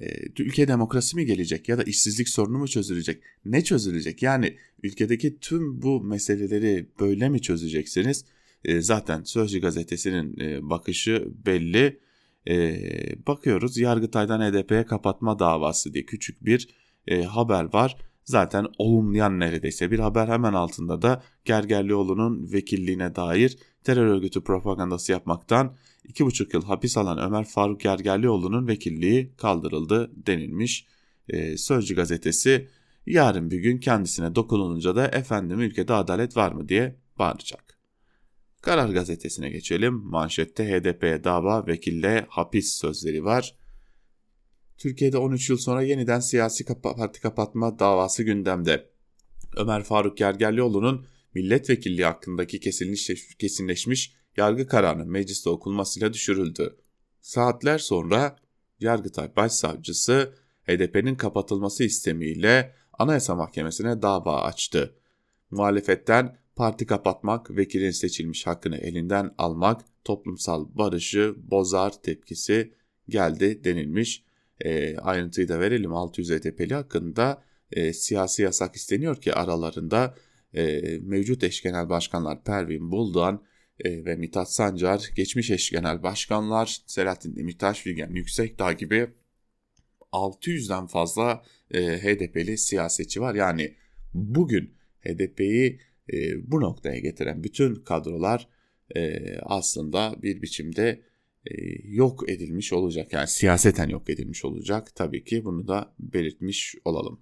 e, 0.00 0.06
ülke 0.38 0.68
demokrasi 0.68 1.16
mi 1.16 1.26
gelecek 1.26 1.68
ya 1.68 1.78
da 1.78 1.82
işsizlik 1.82 2.28
sorunu 2.28 2.58
mu 2.58 2.68
çözülecek? 2.68 3.22
Ne 3.44 3.64
çözülecek? 3.64 4.22
Yani 4.22 4.56
ülkedeki 4.82 5.38
tüm 5.40 5.82
bu 5.82 6.00
meseleleri 6.00 6.88
böyle 7.00 7.28
mi 7.28 7.42
çözeceksiniz? 7.42 8.24
E, 8.64 8.80
zaten 8.80 9.22
Sözcü 9.22 9.60
gazetesinin 9.60 10.40
e, 10.40 10.70
bakışı 10.70 11.28
belli. 11.46 12.00
E, 12.48 12.76
bakıyoruz 13.26 13.78
Yargıtay'dan 13.78 14.40
HDP'ye 14.40 14.84
kapatma 14.84 15.38
davası 15.38 15.94
diye 15.94 16.04
küçük 16.04 16.44
bir 16.44 16.68
e, 17.06 17.22
haber 17.22 17.72
var. 17.72 17.96
Zaten 18.24 18.66
olumlayan 18.78 19.40
neredeyse 19.40 19.90
bir 19.90 19.98
haber 19.98 20.28
hemen 20.28 20.52
altında 20.52 21.02
da 21.02 21.22
Gergerlioğlu'nun 21.44 22.52
vekilliğine 22.52 23.14
dair 23.16 23.58
terör 23.84 24.06
örgütü 24.06 24.44
propagandası 24.44 25.12
yapmaktan 25.12 25.76
2,5 26.08 26.56
yıl 26.56 26.64
hapis 26.64 26.96
alan 26.96 27.18
Ömer 27.18 27.44
Faruk 27.44 27.80
Gergerlioğlu'nun 27.80 28.68
vekilliği 28.68 29.34
kaldırıldı 29.36 30.10
denilmiş. 30.26 30.86
Ee, 31.28 31.56
Sözcü 31.56 31.94
gazetesi 31.94 32.68
yarın 33.06 33.50
bir 33.50 33.58
gün 33.58 33.78
kendisine 33.78 34.34
dokunulunca 34.34 34.96
da 34.96 35.08
efendim 35.08 35.60
ülkede 35.60 35.92
adalet 35.94 36.36
var 36.36 36.52
mı 36.52 36.68
diye 36.68 36.96
bağıracak. 37.18 37.78
Karar 38.62 38.88
gazetesine 38.88 39.50
geçelim. 39.50 39.94
Manşette 39.94 40.64
HDP'ye 40.64 41.24
dava 41.24 41.66
vekille 41.66 42.26
hapis 42.28 42.72
sözleri 42.72 43.24
var. 43.24 43.54
Türkiye'de 44.78 45.18
13 45.18 45.50
yıl 45.50 45.56
sonra 45.56 45.82
yeniden 45.82 46.20
siyasi 46.20 46.64
parti 46.82 47.20
kapatma 47.20 47.78
davası 47.78 48.22
gündemde. 48.22 48.90
Ömer 49.56 49.82
Faruk 49.82 50.16
Gergerlioğlu'nun 50.16 51.06
milletvekilliği 51.34 52.04
hakkındaki 52.04 52.60
kesinleşmiş 53.38 54.17
yargı 54.36 54.66
kararı 54.66 55.06
mecliste 55.06 55.50
okunmasıyla 55.50 56.12
düşürüldü. 56.12 56.76
Saatler 57.20 57.78
sonra 57.78 58.36
Yargıtay 58.80 59.36
Başsavcısı 59.36 60.34
HDP'nin 60.62 61.14
kapatılması 61.14 61.84
istemiyle 61.84 62.74
Anayasa 62.98 63.34
Mahkemesi'ne 63.34 64.02
dava 64.02 64.42
açtı. 64.42 64.94
Muhalefetten 65.50 66.38
parti 66.56 66.86
kapatmak, 66.86 67.56
vekilin 67.56 67.90
seçilmiş 67.90 68.46
hakkını 68.46 68.76
elinden 68.76 69.34
almak 69.38 69.80
toplumsal 70.04 70.66
barışı 70.74 71.34
bozar 71.50 72.02
tepkisi 72.02 72.72
geldi 73.08 73.64
denilmiş. 73.64 74.24
E, 74.60 74.96
ayrıntıyı 74.96 75.48
da 75.48 75.60
verelim 75.60 75.94
600 75.94 76.30
HDP'li 76.30 76.74
hakkında 76.74 77.42
e, 77.72 77.92
siyasi 77.92 78.42
yasak 78.42 78.76
isteniyor 78.76 79.16
ki 79.16 79.34
aralarında 79.34 80.14
e, 80.54 80.80
mevcut 81.02 81.44
eş 81.44 81.62
genel 81.62 81.88
başkanlar 81.88 82.44
Pervin 82.44 82.90
Buldan 82.90 83.42
e, 83.84 84.04
ve 84.04 84.16
Mithat 84.16 84.52
Sancar, 84.52 85.10
geçmiş 85.16 85.50
eş 85.50 85.70
genel 85.70 86.02
başkanlar 86.02 86.82
Selahattin 86.86 87.36
Demirtaş, 87.36 87.80
Figen 87.80 88.10
Yüksekdağ 88.10 88.72
gibi 88.72 89.10
600'den 90.12 90.86
fazla 90.86 91.42
e, 91.70 91.80
HDP'li 91.80 92.58
siyasetçi 92.58 93.20
var. 93.20 93.34
Yani 93.34 93.74
bugün 94.14 94.74
HDP'yi 95.00 95.80
e, 96.12 96.50
bu 96.50 96.60
noktaya 96.60 96.98
getiren 96.98 97.44
bütün 97.44 97.74
kadrolar 97.74 98.48
e, 98.96 99.18
aslında 99.42 100.14
bir 100.22 100.42
biçimde 100.42 101.08
yok 101.84 102.30
edilmiş 102.30 102.72
olacak. 102.72 103.12
Yani 103.12 103.28
siyaseten 103.28 103.88
yok 103.88 104.10
edilmiş 104.10 104.44
olacak. 104.44 104.94
Tabii 104.94 105.24
ki 105.24 105.44
bunu 105.44 105.68
da 105.68 105.94
belirtmiş 105.98 106.74
olalım. 106.84 107.20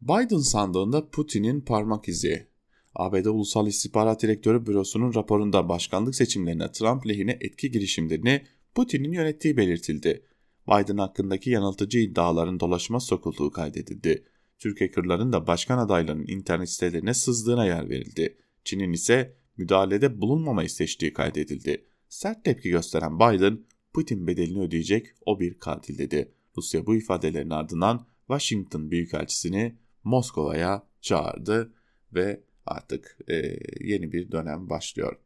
Biden 0.00 0.38
sandığında 0.38 1.10
Putin'in 1.10 1.60
parmak 1.60 2.08
izi. 2.08 2.46
ABD 2.96 3.24
Ulusal 3.24 3.66
İstihbarat 3.66 4.22
Direktörü 4.22 4.66
Bürosu'nun 4.66 5.14
raporunda 5.14 5.68
başkanlık 5.68 6.14
seçimlerine 6.14 6.72
Trump 6.72 7.08
lehine 7.08 7.38
etki 7.40 7.70
girişimlerini 7.70 8.42
Putin'in 8.74 9.12
yönettiği 9.12 9.56
belirtildi. 9.56 10.22
Biden 10.68 10.96
hakkındaki 10.96 11.50
yanıltıcı 11.50 11.98
iddiaların 11.98 12.60
dolaşıma 12.60 13.00
sokulduğu 13.00 13.50
kaydedildi. 13.50 14.24
Türk 14.58 14.80
hackerların 14.80 15.32
da 15.32 15.46
başkan 15.46 15.78
adaylarının 15.78 16.26
internet 16.28 16.70
sitelerine 16.70 17.14
sızdığına 17.14 17.66
yer 17.66 17.90
verildi. 17.90 18.36
Çin'in 18.64 18.92
ise 18.92 19.36
müdahalede 19.56 20.20
bulunmamayı 20.20 20.70
seçtiği 20.70 21.12
kaydedildi. 21.12 21.84
Sert 22.08 22.44
tepki 22.44 22.70
gösteren 22.70 23.18
Biden, 23.18 23.64
Putin 23.92 24.26
bedelini 24.26 24.60
ödeyecek 24.60 25.06
o 25.26 25.40
bir 25.40 25.58
katil 25.58 25.98
dedi. 25.98 26.32
Rusya 26.56 26.86
bu 26.86 26.96
ifadelerin 26.96 27.50
ardından 27.50 28.06
Washington 28.26 28.90
Büyükelçisini 28.90 29.76
Moskova'ya 30.04 30.86
çağırdı 31.00 31.72
ve 32.14 32.40
artık 32.66 33.18
e, 33.28 33.58
yeni 33.80 34.12
bir 34.12 34.32
dönem 34.32 34.70
başlıyor. 34.70 35.16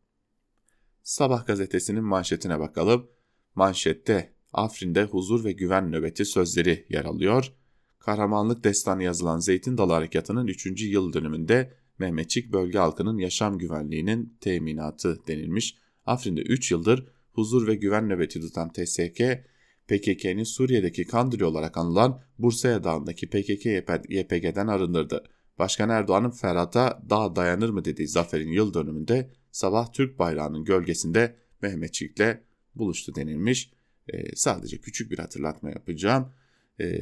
Sabah 1.02 1.46
gazetesinin 1.46 2.04
manşetine 2.04 2.60
bakalım. 2.60 3.10
Manşette 3.54 4.32
Afrin'de 4.52 5.04
huzur 5.04 5.44
ve 5.44 5.52
güven 5.52 5.92
nöbeti 5.92 6.24
sözleri 6.24 6.86
yer 6.88 7.04
alıyor. 7.04 7.52
Kahramanlık 7.98 8.64
destanı 8.64 9.02
yazılan 9.02 9.38
Zeytin 9.38 9.78
Dalı 9.78 9.92
Harekatı'nın 9.92 10.46
3. 10.46 10.82
yıl 10.82 11.12
dönümünde 11.12 11.74
Mehmetçik 11.98 12.52
bölge 12.52 12.78
halkının 12.78 13.18
yaşam 13.18 13.58
güvenliğinin 13.58 14.36
teminatı 14.40 15.26
denilmiş. 15.26 15.76
Afrin'de 16.06 16.40
3 16.40 16.70
yıldır 16.70 17.06
huzur 17.32 17.66
ve 17.66 17.74
güven 17.74 18.08
nöbeti 18.08 18.40
tutan 18.40 18.72
TSK, 18.72 19.22
PKK'nin 19.88 20.44
Suriye'deki 20.44 21.06
Kandili 21.06 21.44
olarak 21.44 21.76
anılan 21.76 22.22
Bursa 22.38 22.84
Dağı'ndaki 22.84 23.26
PKK-YPG'den 23.26 24.66
arındırdı. 24.66 25.24
Başkan 25.58 25.90
Erdoğan'ın 25.90 26.30
Ferhat'a 26.30 27.02
daha 27.10 27.36
dayanır 27.36 27.70
mı 27.70 27.84
dediği 27.84 28.08
zaferin 28.08 28.52
yıl 28.52 28.74
dönümünde 28.74 29.30
sabah 29.52 29.92
Türk 29.92 30.18
bayrağının 30.18 30.64
gölgesinde 30.64 31.36
Mehmetçik'le 31.62 32.38
buluştu 32.74 33.14
denilmiş. 33.14 33.72
Ee, 34.08 34.36
sadece 34.36 34.78
küçük 34.78 35.10
bir 35.10 35.18
hatırlatma 35.18 35.70
yapacağım. 35.70 36.32
Ee, 36.80 37.00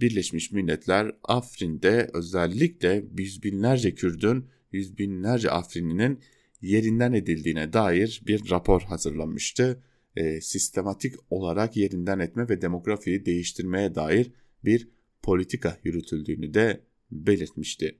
Birleşmiş 0.00 0.52
Milletler 0.52 1.12
Afrin'de 1.24 2.10
özellikle 2.12 3.04
yüz 3.18 3.42
binlerce 3.42 3.94
Kürdün, 3.94 4.46
yüz 4.72 4.98
binlerce 4.98 5.50
Afrinli'nin 5.50 6.20
yerinden 6.62 7.12
edildiğine 7.12 7.72
dair 7.72 8.22
bir 8.26 8.50
rapor 8.50 8.82
hazırlanmıştı. 8.82 9.82
E, 10.16 10.40
sistematik 10.40 11.14
olarak 11.30 11.76
yerinden 11.76 12.18
etme 12.18 12.48
ve 12.48 12.62
demografiyi 12.62 13.26
değiştirmeye 13.26 13.94
dair 13.94 14.32
bir 14.64 14.88
politika 15.22 15.78
yürütüldüğünü 15.84 16.54
de 16.54 16.80
belirtmişti. 17.10 17.98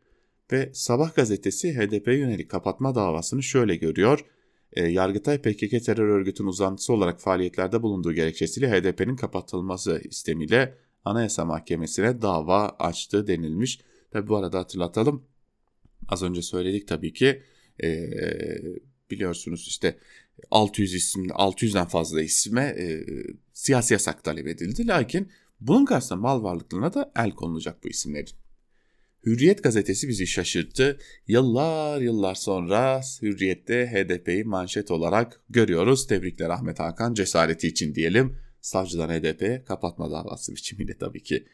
Ve 0.52 0.70
Sabah 0.74 1.14
gazetesi 1.14 1.74
HDP 1.74 2.06
yönelik 2.06 2.50
kapatma 2.50 2.94
davasını 2.94 3.42
şöyle 3.42 3.76
görüyor. 3.76 4.24
E, 4.72 4.84
Yargıtay 4.84 5.38
PKK 5.38 5.84
terör 5.84 6.08
örgütünün 6.08 6.48
uzantısı 6.48 6.92
olarak 6.92 7.20
faaliyetlerde 7.20 7.82
bulunduğu 7.82 8.12
gerekçesiyle 8.12 8.70
HDP'nin 8.70 9.16
kapatılması 9.16 10.00
istemiyle 10.04 10.78
Anayasa 11.04 11.44
Mahkemesi'ne 11.44 12.22
dava 12.22 12.68
açtı 12.68 13.26
denilmiş. 13.26 13.80
Tabi 14.10 14.28
bu 14.28 14.36
arada 14.36 14.58
hatırlatalım. 14.58 15.24
Az 16.08 16.22
önce 16.22 16.42
söyledik 16.42 16.88
tabii 16.88 17.12
ki 17.12 17.42
e, 17.82 18.10
biliyorsunuz 19.10 19.66
işte 19.68 19.98
600 20.50 20.94
isim 20.94 21.26
600'den 21.26 21.86
fazla 21.86 22.22
isme 22.22 22.62
e, 22.62 23.04
siyasi 23.52 23.94
yasak 23.94 24.24
talep 24.24 24.46
edildi. 24.46 24.86
Lakin 24.86 25.32
bunun 25.60 25.84
karşısında 25.84 26.20
mal 26.20 26.42
varlıklarına 26.42 26.94
da 26.94 27.12
el 27.16 27.30
konulacak 27.30 27.84
bu 27.84 27.88
isimlerin. 27.88 28.43
Hürriyet 29.26 29.62
gazetesi 29.62 30.08
bizi 30.08 30.26
şaşırttı. 30.26 30.98
Yıllar 31.26 32.00
yıllar 32.00 32.34
sonra 32.34 33.00
Hürriyet'te 33.22 33.86
HDP'yi 33.86 34.44
manşet 34.44 34.90
olarak 34.90 35.40
görüyoruz. 35.50 36.06
Tebrikler 36.06 36.50
Ahmet 36.50 36.80
Hakan 36.80 37.14
cesareti 37.14 37.68
için 37.68 37.94
diyelim. 37.94 38.36
Savcıdan 38.60 39.08
HDP 39.08 39.66
kapatma 39.66 40.10
davası 40.10 40.52
biçimiyle 40.52 40.98
tabii 40.98 41.22
ki. 41.22 41.46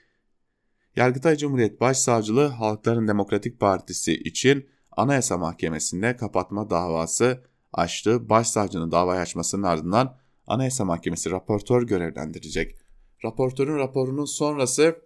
Yargıtay 0.96 1.36
Cumhuriyet 1.36 1.80
Başsavcılığı 1.80 2.46
Halkların 2.46 3.08
Demokratik 3.08 3.60
Partisi 3.60 4.14
için 4.14 4.68
Anayasa 4.92 5.38
Mahkemesi'nde 5.38 6.16
kapatma 6.16 6.70
davası 6.70 7.44
açtı. 7.72 8.28
Başsavcının 8.28 8.92
davayı 8.92 9.20
açmasının 9.20 9.62
ardından 9.62 10.18
Anayasa 10.46 10.84
Mahkemesi 10.84 11.30
raportör 11.30 11.82
görevlendirecek. 11.82 12.76
Raportörün 13.24 13.76
raporunun 13.78 14.24
sonrası 14.24 14.96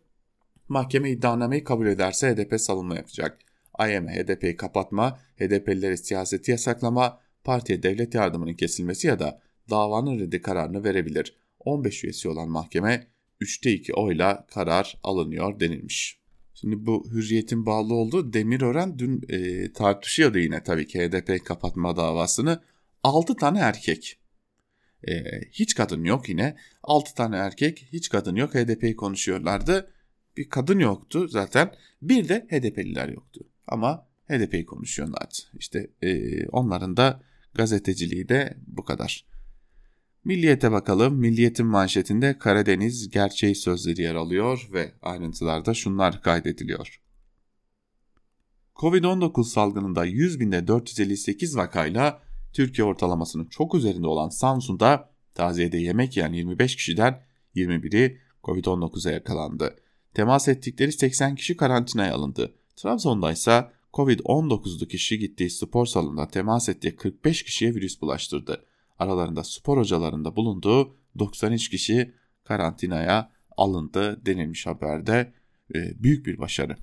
mahkeme 0.69 1.11
iddianameyi 1.11 1.65
kabul 1.65 1.87
ederse 1.87 2.35
HDP 2.35 2.61
savunma 2.61 2.97
yapacak. 2.97 3.39
AYM 3.75 4.09
HDP'yi 4.09 4.57
kapatma, 4.57 5.19
HDP'lileri 5.39 5.99
siyaseti 5.99 6.51
yasaklama, 6.51 7.21
partiye 7.45 7.83
devlet 7.83 8.15
yardımının 8.15 8.55
kesilmesi 8.55 9.07
ya 9.07 9.19
da 9.19 9.41
davanın 9.71 10.19
reddi 10.19 10.43
kararını 10.43 10.85
verebilir. 10.85 11.37
15 11.61 12.05
üyesi 12.05 12.29
olan 12.29 12.49
mahkeme 12.49 13.07
3'te 13.41 13.73
2 13.73 13.95
oyla 13.95 14.47
karar 14.47 15.01
alınıyor 15.03 15.61
denilmiş. 15.61 16.25
Şimdi 16.55 16.87
bu 16.87 17.07
hürriyetin 17.11 17.67
bağlı 17.67 17.95
olduğu 17.95 18.33
Demirören 18.33 18.99
dün 18.99 19.23
e, 19.29 19.73
tartışıyordu 19.73 20.39
yine 20.39 20.63
tabii 20.63 20.87
ki 20.87 21.01
HDP 21.01 21.45
kapatma 21.47 21.97
davasını. 21.97 22.61
6 23.03 23.37
tane 23.37 23.59
erkek. 23.59 24.19
E, 25.09 25.41
hiç 25.53 25.75
kadın 25.75 26.05
yok 26.05 26.29
yine. 26.29 26.57
6 26.83 27.15
tane 27.15 27.37
erkek 27.37 27.89
hiç 27.93 28.09
kadın 28.09 28.37
yok 28.37 28.55
HDP'yi 28.55 28.97
konuşuyorlardı. 28.97 29.91
Bir 30.37 30.49
kadın 30.49 30.79
yoktu 30.79 31.29
zaten. 31.29 31.75
Bir 32.03 32.29
de 32.29 32.47
HDP'liler 32.51 33.09
yoktu. 33.09 33.41
Ama 33.67 34.07
HDP'yi 34.29 34.67
konuşuyorlardı. 34.67 35.35
İşte 35.59 35.91
e, 36.03 36.47
onların 36.47 36.97
da 36.97 37.23
gazeteciliği 37.55 38.29
de 38.29 38.57
bu 38.67 38.85
kadar. 38.85 39.27
Milliyete 40.25 40.73
bakalım. 40.73 41.15
Milliyetin 41.15 41.67
manşetinde 41.67 42.39
Karadeniz 42.39 43.11
gerçeği 43.11 43.55
sözleri 43.55 44.03
yer 44.03 44.15
alıyor 44.15 44.69
ve 44.73 44.93
ayrıntılarda 45.03 45.75
şunlar 45.75 46.23
kaydediliyor. 46.23 47.01
Covid-19 48.75 49.45
salgınında 49.45 50.05
100 50.05 50.41
binde 50.41 50.67
458 50.67 51.57
vakayla 51.57 52.23
Türkiye 52.53 52.85
ortalamasının 52.85 53.45
çok 53.45 53.75
üzerinde 53.75 54.07
olan 54.07 54.29
Samsun'da 54.29 55.11
taziyede 55.35 55.79
yemek 55.79 56.17
yiyen 56.17 56.33
25 56.33 56.77
kişiden 56.77 57.23
21'i 57.55 58.19
Covid-19'a 58.45 59.13
yakalandı. 59.13 59.77
Temas 60.15 60.49
ettikleri 60.49 60.93
80 60.93 61.35
kişi 61.35 61.57
karantinaya 61.57 62.15
alındı. 62.15 62.55
Trabzon'da 62.77 63.33
ise 63.33 63.71
Covid-19'lu 63.93 64.89
kişi 64.89 65.19
gittiği 65.19 65.51
spor 65.51 65.87
salonunda 65.87 66.29
temas 66.29 66.69
ettiği 66.69 66.97
45 66.97 67.43
kişiye 67.43 67.75
virüs 67.75 68.01
bulaştırdı 68.01 68.65
aralarında 68.99 69.45
spor 69.45 69.79
hocalarında 69.79 70.37
bulunduğu 70.37 70.97
93 71.19 71.69
kişi 71.69 72.15
karantinaya 72.45 73.33
alındı 73.57 74.27
denilmiş 74.27 74.67
haberde. 74.67 75.33
E, 75.75 76.03
büyük 76.03 76.27
bir 76.27 76.39
başarı. 76.39 76.77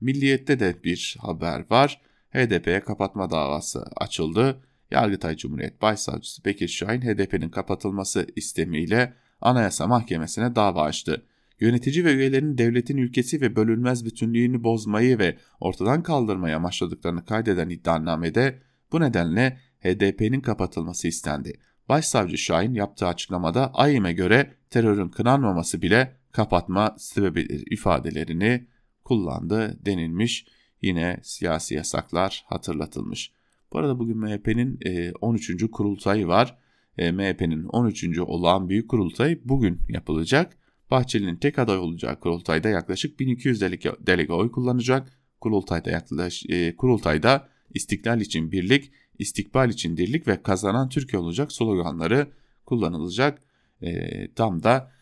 Milliyette 0.00 0.60
de 0.60 0.84
bir 0.84 1.16
haber 1.20 1.70
var. 1.70 2.00
HDP'ye 2.30 2.80
kapatma 2.80 3.30
davası 3.30 3.84
açıldı. 3.96 4.62
Yargıtay 4.90 5.36
Cumhuriyet 5.36 5.82
Başsavcısı 5.82 6.44
Bekir 6.44 6.68
Şahin 6.68 7.00
HDP'nin 7.00 7.48
kapatılması 7.48 8.26
istemiyle 8.36 9.14
Anayasa 9.40 9.86
Mahkemesi'ne 9.86 10.56
dava 10.56 10.82
açtı. 10.82 11.26
Yönetici 11.62 12.04
ve 12.04 12.14
üyelerin 12.14 12.58
devletin 12.58 12.96
ülkesi 12.96 13.40
ve 13.40 13.56
bölünmez 13.56 14.04
bütünlüğünü 14.04 14.64
bozmayı 14.64 15.18
ve 15.18 15.36
ortadan 15.60 16.02
kaldırmayı 16.02 16.56
amaçladıklarını 16.56 17.24
kaydeden 17.24 17.68
iddianamede 17.68 18.62
bu 18.92 19.00
nedenle 19.00 19.58
HDP'nin 19.80 20.40
kapatılması 20.40 21.08
istendi. 21.08 21.60
Başsavcı 21.88 22.38
Şahin 22.38 22.74
yaptığı 22.74 23.06
açıklamada 23.06 23.74
AYİM'e 23.74 24.12
göre 24.12 24.54
terörün 24.70 25.08
kınanmaması 25.08 25.82
bile 25.82 26.16
kapatma 26.32 26.94
sebebidir 26.98 27.64
ifadelerini 27.70 28.66
kullandı 29.04 29.78
denilmiş. 29.86 30.46
Yine 30.82 31.20
siyasi 31.22 31.74
yasaklar 31.74 32.44
hatırlatılmış. 32.46 33.32
Bu 33.72 33.78
arada 33.78 33.98
bugün 33.98 34.18
MHP'nin 34.18 34.80
13. 35.20 35.50
E, 35.50 35.70
kurultayı 35.70 36.26
var. 36.26 36.58
E, 36.98 37.12
MHP'nin 37.12 37.64
13. 37.64 38.18
olağan 38.18 38.68
büyük 38.68 38.90
kurultayı 38.90 39.40
bugün 39.44 39.80
yapılacak. 39.88 40.61
Bahçeli'nin 40.92 41.36
tek 41.36 41.58
aday 41.58 41.78
olacağı 41.78 42.20
kurultayda 42.20 42.68
yaklaşık 42.68 43.20
1200 43.20 43.60
delege, 43.60 43.92
delege 44.00 44.32
oy 44.32 44.52
kullanacak. 44.52 45.18
Kurultayda 45.40 45.90
yaklaşık 45.90 46.50
e, 46.50 46.76
kurultayda 46.76 47.52
İstiklal 47.74 48.20
için 48.20 48.52
birlik, 48.52 48.92
istikbal 49.18 49.70
için 49.70 49.96
dirlik 49.96 50.28
ve 50.28 50.42
kazanan 50.42 50.88
Türkiye 50.88 51.22
olacak 51.22 51.52
sloganları 51.52 52.26
kullanılacak. 52.66 53.42
E, 53.82 54.28
tam 54.34 54.62
da 54.62 54.92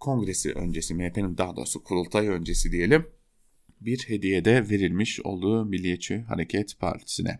kongresi 0.00 0.52
öncesi 0.52 0.94
MHP'nin 0.94 1.38
daha 1.38 1.56
doğrusu 1.56 1.84
kurultay 1.84 2.28
öncesi 2.28 2.72
diyelim 2.72 3.06
bir 3.80 3.98
hediye 3.98 4.44
de 4.44 4.70
verilmiş 4.70 5.20
olduğu 5.20 5.64
Milliyetçi 5.64 6.18
Hareket 6.18 6.78
Partisi'ne. 6.78 7.38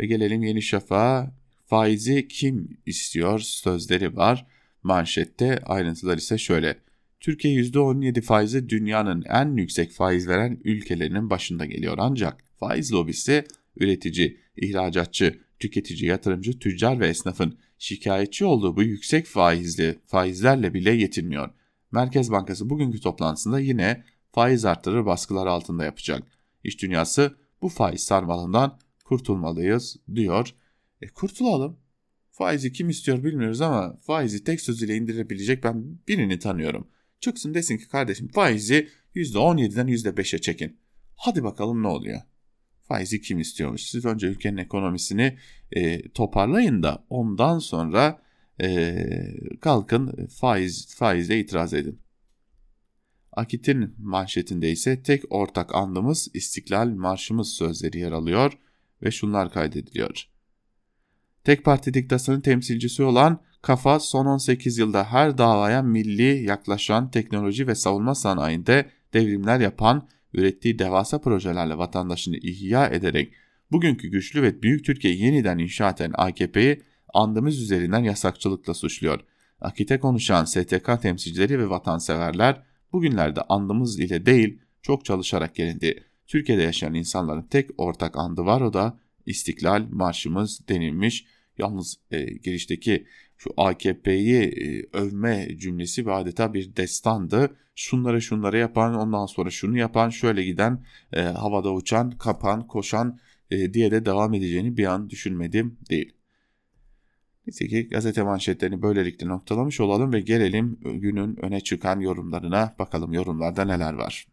Ve 0.00 0.06
gelelim 0.06 0.42
Yeni 0.42 0.62
Şafak'a 0.62 1.34
faizi 1.66 2.28
kim 2.28 2.78
istiyor 2.86 3.38
sözleri 3.38 4.16
var. 4.16 4.46
Manşette 4.82 5.58
ayrıntılar 5.58 6.18
ise 6.18 6.38
şöyle. 6.38 6.76
Türkiye 7.20 7.54
%17 7.62 8.20
faizi 8.20 8.68
dünyanın 8.68 9.24
en 9.28 9.56
yüksek 9.56 9.92
faiz 9.92 10.28
veren 10.28 10.60
ülkelerinin 10.64 11.30
başında 11.30 11.66
geliyor 11.66 11.96
ancak 11.98 12.44
faiz 12.56 12.92
lobisi 12.92 13.44
üretici, 13.76 14.40
ihracatçı, 14.56 15.40
tüketici, 15.58 16.10
yatırımcı, 16.10 16.58
tüccar 16.58 17.00
ve 17.00 17.08
esnafın 17.08 17.58
şikayetçi 17.78 18.44
olduğu 18.44 18.76
bu 18.76 18.82
yüksek 18.82 19.26
faizli 19.26 19.98
faizlerle 20.06 20.74
bile 20.74 20.90
yetinmiyor. 20.90 21.50
Merkez 21.92 22.30
Bankası 22.30 22.70
bugünkü 22.70 23.00
toplantısında 23.00 23.60
yine 23.60 24.04
faiz 24.32 24.64
artırır 24.64 25.06
baskılar 25.06 25.46
altında 25.46 25.84
yapacak. 25.84 26.22
İş 26.64 26.82
dünyası 26.82 27.36
bu 27.62 27.68
faiz 27.68 28.00
sarmalından 28.00 28.78
kurtulmalıyız 29.04 29.96
diyor. 30.14 30.54
E 31.02 31.08
kurtulalım. 31.08 31.78
Faizi 32.30 32.72
kim 32.72 32.88
istiyor 32.88 33.24
bilmiyoruz 33.24 33.60
ama 33.60 33.98
faizi 34.00 34.44
tek 34.44 34.60
sözüyle 34.60 34.96
indirebilecek 34.96 35.64
ben 35.64 35.98
birini 36.08 36.38
tanıyorum. 36.38 36.88
Çıksın 37.20 37.54
desin 37.54 37.78
ki 37.78 37.88
kardeşim 37.88 38.28
faizi 38.28 38.88
%17'den 39.14 39.88
%5'e 39.88 40.38
çekin. 40.38 40.78
Hadi 41.16 41.44
bakalım 41.44 41.82
ne 41.82 41.88
oluyor 41.88 42.20
faizi 42.88 43.20
kim 43.20 43.38
istiyormuş? 43.38 43.82
Siz 43.82 44.04
önce 44.04 44.26
ülkenin 44.26 44.56
ekonomisini 44.56 45.38
e, 45.72 46.08
toparlayın 46.08 46.82
da 46.82 47.04
ondan 47.10 47.58
sonra 47.58 48.22
e, 48.60 48.96
kalkın 49.60 50.26
faiz 50.26 50.94
faizle 50.94 51.40
itiraz 51.40 51.74
edin. 51.74 52.00
Akit'in 53.32 53.94
manşetinde 53.98 54.70
ise 54.70 55.02
tek 55.02 55.22
ortak 55.30 55.74
andımız 55.74 56.28
İstiklal 56.34 56.88
Marşımız 56.88 57.48
sözleri 57.48 57.98
yer 57.98 58.12
alıyor 58.12 58.52
ve 59.02 59.10
şunlar 59.10 59.52
kaydediliyor. 59.52 60.28
Tek 61.44 61.64
parti 61.64 61.94
diktasının 61.94 62.40
temsilcisi 62.40 63.02
olan 63.02 63.42
Kafa 63.62 64.00
son 64.00 64.26
18 64.26 64.78
yılda 64.78 65.04
her 65.04 65.38
davaya 65.38 65.82
milli 65.82 66.44
yaklaşan 66.44 67.10
teknoloji 67.10 67.66
ve 67.66 67.74
savunma 67.74 68.14
sanayinde 68.14 68.90
devrimler 69.14 69.60
yapan 69.60 70.08
ürettiği 70.32 70.78
devasa 70.78 71.20
projelerle 71.20 71.78
vatandaşını 71.78 72.36
ihya 72.36 72.86
ederek 72.86 73.34
bugünkü 73.70 74.08
güçlü 74.08 74.42
ve 74.42 74.62
büyük 74.62 74.84
Türkiye'yi 74.84 75.22
yeniden 75.22 75.58
inşa 75.58 75.90
eden 75.90 76.12
AKP'yi 76.14 76.82
andımız 77.14 77.62
üzerinden 77.62 78.04
yasakçılıkla 78.04 78.74
suçluyor. 78.74 79.20
Akit'e 79.60 80.00
konuşan 80.00 80.44
STK 80.44 81.02
temsilcileri 81.02 81.58
ve 81.58 81.70
vatanseverler 81.70 82.62
bugünlerde 82.92 83.40
andımız 83.42 84.00
ile 84.00 84.26
değil 84.26 84.58
çok 84.82 85.04
çalışarak 85.04 85.54
gelindi. 85.54 86.04
Türkiye'de 86.26 86.62
yaşayan 86.62 86.94
insanların 86.94 87.42
tek 87.42 87.70
ortak 87.78 88.16
andı 88.16 88.44
var 88.44 88.60
o 88.60 88.72
da 88.72 89.00
İstiklal 89.26 89.86
Marşımız 89.90 90.68
denilmiş. 90.68 91.26
Yalnız 91.58 91.96
e, 92.10 92.24
girişteki 92.24 93.06
şu 93.38 93.50
AKP'yi 93.56 94.42
e, 94.42 94.96
övme 94.98 95.48
cümlesi 95.58 96.06
ve 96.06 96.12
adeta 96.12 96.54
bir 96.54 96.76
destandı. 96.76 97.56
Şunları 97.74 98.22
şunları 98.22 98.58
yapan 98.58 98.94
ondan 98.94 99.26
sonra 99.26 99.50
şunu 99.50 99.78
yapan 99.78 100.08
şöyle 100.08 100.44
giden 100.44 100.84
e, 101.12 101.20
havada 101.20 101.72
uçan 101.72 102.10
kapan 102.10 102.66
koşan 102.66 103.18
e, 103.50 103.74
diye 103.74 103.90
de 103.90 104.06
devam 104.06 104.34
edeceğini 104.34 104.76
bir 104.76 104.84
an 104.86 105.10
düşünmedim 105.10 105.78
değil. 105.90 106.12
Neyse 107.46 107.68
ki 107.68 107.88
gazete 107.88 108.22
manşetlerini 108.22 108.82
böylelikle 108.82 109.28
noktalamış 109.28 109.80
olalım 109.80 110.12
ve 110.12 110.20
gelelim 110.20 110.78
günün 110.84 111.36
öne 111.44 111.60
çıkan 111.60 112.00
yorumlarına 112.00 112.74
bakalım 112.78 113.12
yorumlarda 113.12 113.64
neler 113.64 113.92
var. 113.92 114.26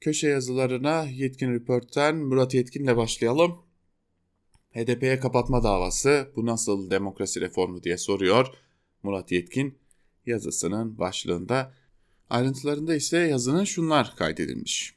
Köşe 0.00 0.28
yazılarına 0.28 1.04
Yetkin 1.04 1.52
Report'ten 1.52 2.16
Murat 2.16 2.54
Yetkin'le 2.54 2.96
başlayalım. 2.96 3.58
HDP'ye 4.74 5.20
kapatma 5.20 5.62
davası 5.62 6.28
bu 6.36 6.46
nasıl 6.46 6.90
demokrasi 6.90 7.40
reformu 7.40 7.82
diye 7.82 7.98
soruyor 7.98 8.46
Murat 9.02 9.32
Yetkin 9.32 9.78
yazısının 10.26 10.98
başlığında. 10.98 11.72
Ayrıntılarında 12.30 12.94
ise 12.94 13.18
yazının 13.18 13.64
şunlar 13.64 14.16
kaydedilmiş. 14.16 14.94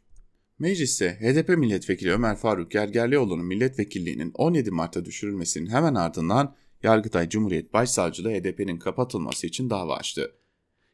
Mecliste 0.60 1.18
HDP 1.20 1.50
milletvekili 1.50 2.12
Ömer 2.12 2.36
Faruk 2.36 2.72
Gergerlioğlu'nun 2.72 3.46
milletvekilliğinin 3.46 4.32
17 4.34 4.72
Mart'ta 4.72 5.06
düşürülmesinin 5.06 5.70
hemen 5.70 5.96
ardından 5.96 6.56
Yargıtay 6.84 7.30
Cumhuriyet 7.30 7.74
Başsavcılığı 7.74 8.32
HDP'nin 8.32 8.80
kapatılması 8.80 9.48
için 9.48 9.70
dava 9.70 9.96
açtı. 9.96 10.32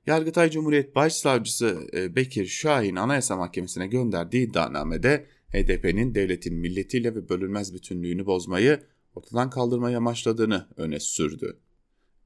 Yargıtay 0.08 0.50
Cumhuriyet 0.50 0.96
Başsavcısı 0.96 1.88
e, 1.94 2.16
Bekir 2.16 2.46
Şahin 2.46 2.96
Anayasa 2.96 3.36
Mahkemesi'ne 3.36 3.88
gönderdiği 3.88 4.48
iddianamede 4.48 5.26
HDP'nin 5.54 6.16
devletin 6.16 6.56
milletiyle 6.56 7.16
ve 7.16 7.30
bölünmez 7.30 7.74
bütünlüğünü 7.74 8.26
bozmayı 8.26 8.84
ortadan 9.16 9.50
kaldırmaya 9.50 9.98
amaçladığını 9.98 10.68
öne 10.78 11.00
sürdü. 11.00 11.60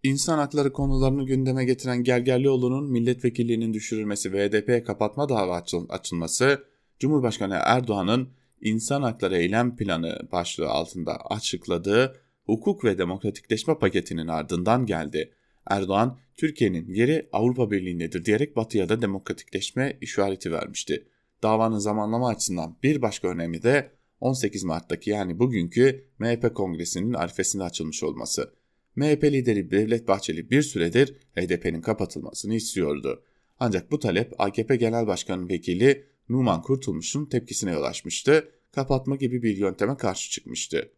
İnsan 0.04 0.38
hakları 0.38 0.74
konularını 0.74 1.26
gündeme 1.26 1.66
getiren 1.66 2.04
Gergerlioğlu'nun 2.04 2.92
milletvekilliğinin 2.92 3.74
düşürülmesi 3.74 4.34
ve 4.34 4.50
HDP'ye 4.50 4.84
kapatma 4.84 5.30
dava 5.30 5.64
açılması, 5.90 6.64
Cumhurbaşkanı 7.00 7.58
Erdoğan'ın 7.62 8.30
insan 8.62 9.02
hakları 9.02 9.38
eylem 9.38 9.76
planı 9.76 10.20
başlığı 10.32 10.70
altında 10.70 11.18
açıkladığı 11.26 12.16
hukuk 12.46 12.84
ve 12.84 12.98
demokratikleşme 12.98 13.80
paketinin 13.80 14.28
ardından 14.28 14.86
geldi. 14.86 15.34
Erdoğan, 15.70 16.18
Türkiye'nin 16.38 16.94
yeri 16.94 17.30
Avrupa 17.34 17.72
Birliği'ndedir 17.72 18.26
diyerek 18.26 18.56
Batı'ya 18.56 18.90
da 18.90 19.02
demokratikleşme 19.02 19.98
işareti 20.02 20.52
vermişti. 20.52 21.08
Davanın 21.44 21.80
zamanlama 21.80 22.30
açısından 22.30 22.78
bir 22.84 23.02
başka 23.02 23.28
önemi 23.28 23.64
de 23.64 23.92
18 24.22 24.64
Mart'taki 24.64 25.10
yani 25.10 25.40
bugünkü 25.40 26.06
MHP 26.20 26.56
Kongresi'nin 26.56 27.14
arifesinde 27.14 27.64
açılmış 27.64 28.04
olması. 28.04 28.54
MHP 28.96 29.24
lideri 29.24 29.72
Devlet 29.72 30.08
Bahçeli 30.08 30.50
bir 30.50 30.62
süredir 30.62 31.16
HDP'nin 31.36 31.82
kapatılmasını 31.82 32.56
istiyordu. 32.56 33.24
Ancak 33.60 33.92
bu 33.92 34.00
talep 34.00 34.34
AKP 34.42 34.76
Genel 34.76 35.08
Başkanı 35.08 35.50
Vekili 35.50 36.06
Numan 36.30 36.62
Kurtulmuş'un 36.62 37.26
tepkisine 37.26 37.72
yol 37.72 37.84
açmıştı, 37.84 38.52
kapatma 38.72 39.16
gibi 39.16 39.44
bir 39.44 39.58
yönteme 39.58 39.98
karşı 39.98 40.32
çıkmıştı. 40.32 40.92